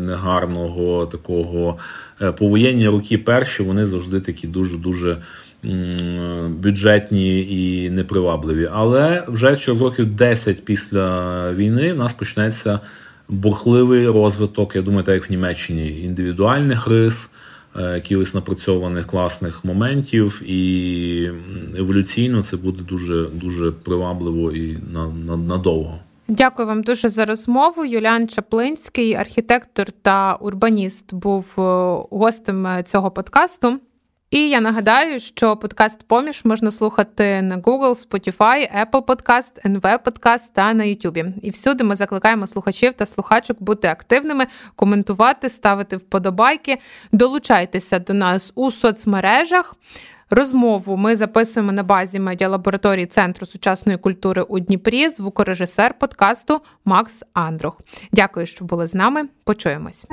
[0.00, 1.78] негарного такого.
[2.22, 5.16] Е, повоєнні роки перші вони завжди такі дуже дуже
[6.48, 8.68] бюджетні і непривабливі.
[8.72, 12.80] Але вже через років 10 після війни в нас почнеться
[13.28, 17.30] бурхливий розвиток, я думаю, так як в Німеччині, індивідуальних рис,
[17.76, 21.30] е, якихось напрацьованих класних моментів, і
[21.78, 24.78] еволюційно це буде дуже дуже привабливо і
[25.46, 25.98] надовго.
[26.28, 27.84] Дякую вам дуже за розмову.
[27.84, 31.62] Юліан Чаплинський, архітектор та урбаніст, був е,
[32.10, 33.78] гостем е, цього подкасту.
[34.34, 40.50] І я нагадаю, що подкаст Поміж можна слухати на Google, Spotify, Apple Podcast, NV Podcast
[40.54, 41.32] та на YouTube.
[41.42, 46.78] І всюди ми закликаємо слухачів та слухачок бути активними, коментувати, ставити вподобайки,
[47.12, 49.76] долучайтеся до нас у соцмережах.
[50.30, 55.08] Розмову ми записуємо на базі медіалабораторії Центру сучасної культури у Дніпрі.
[55.08, 57.80] Звукорежисер подкасту Макс Андрух.
[58.12, 59.22] Дякую, що були з нами.
[59.44, 60.06] Почуємось.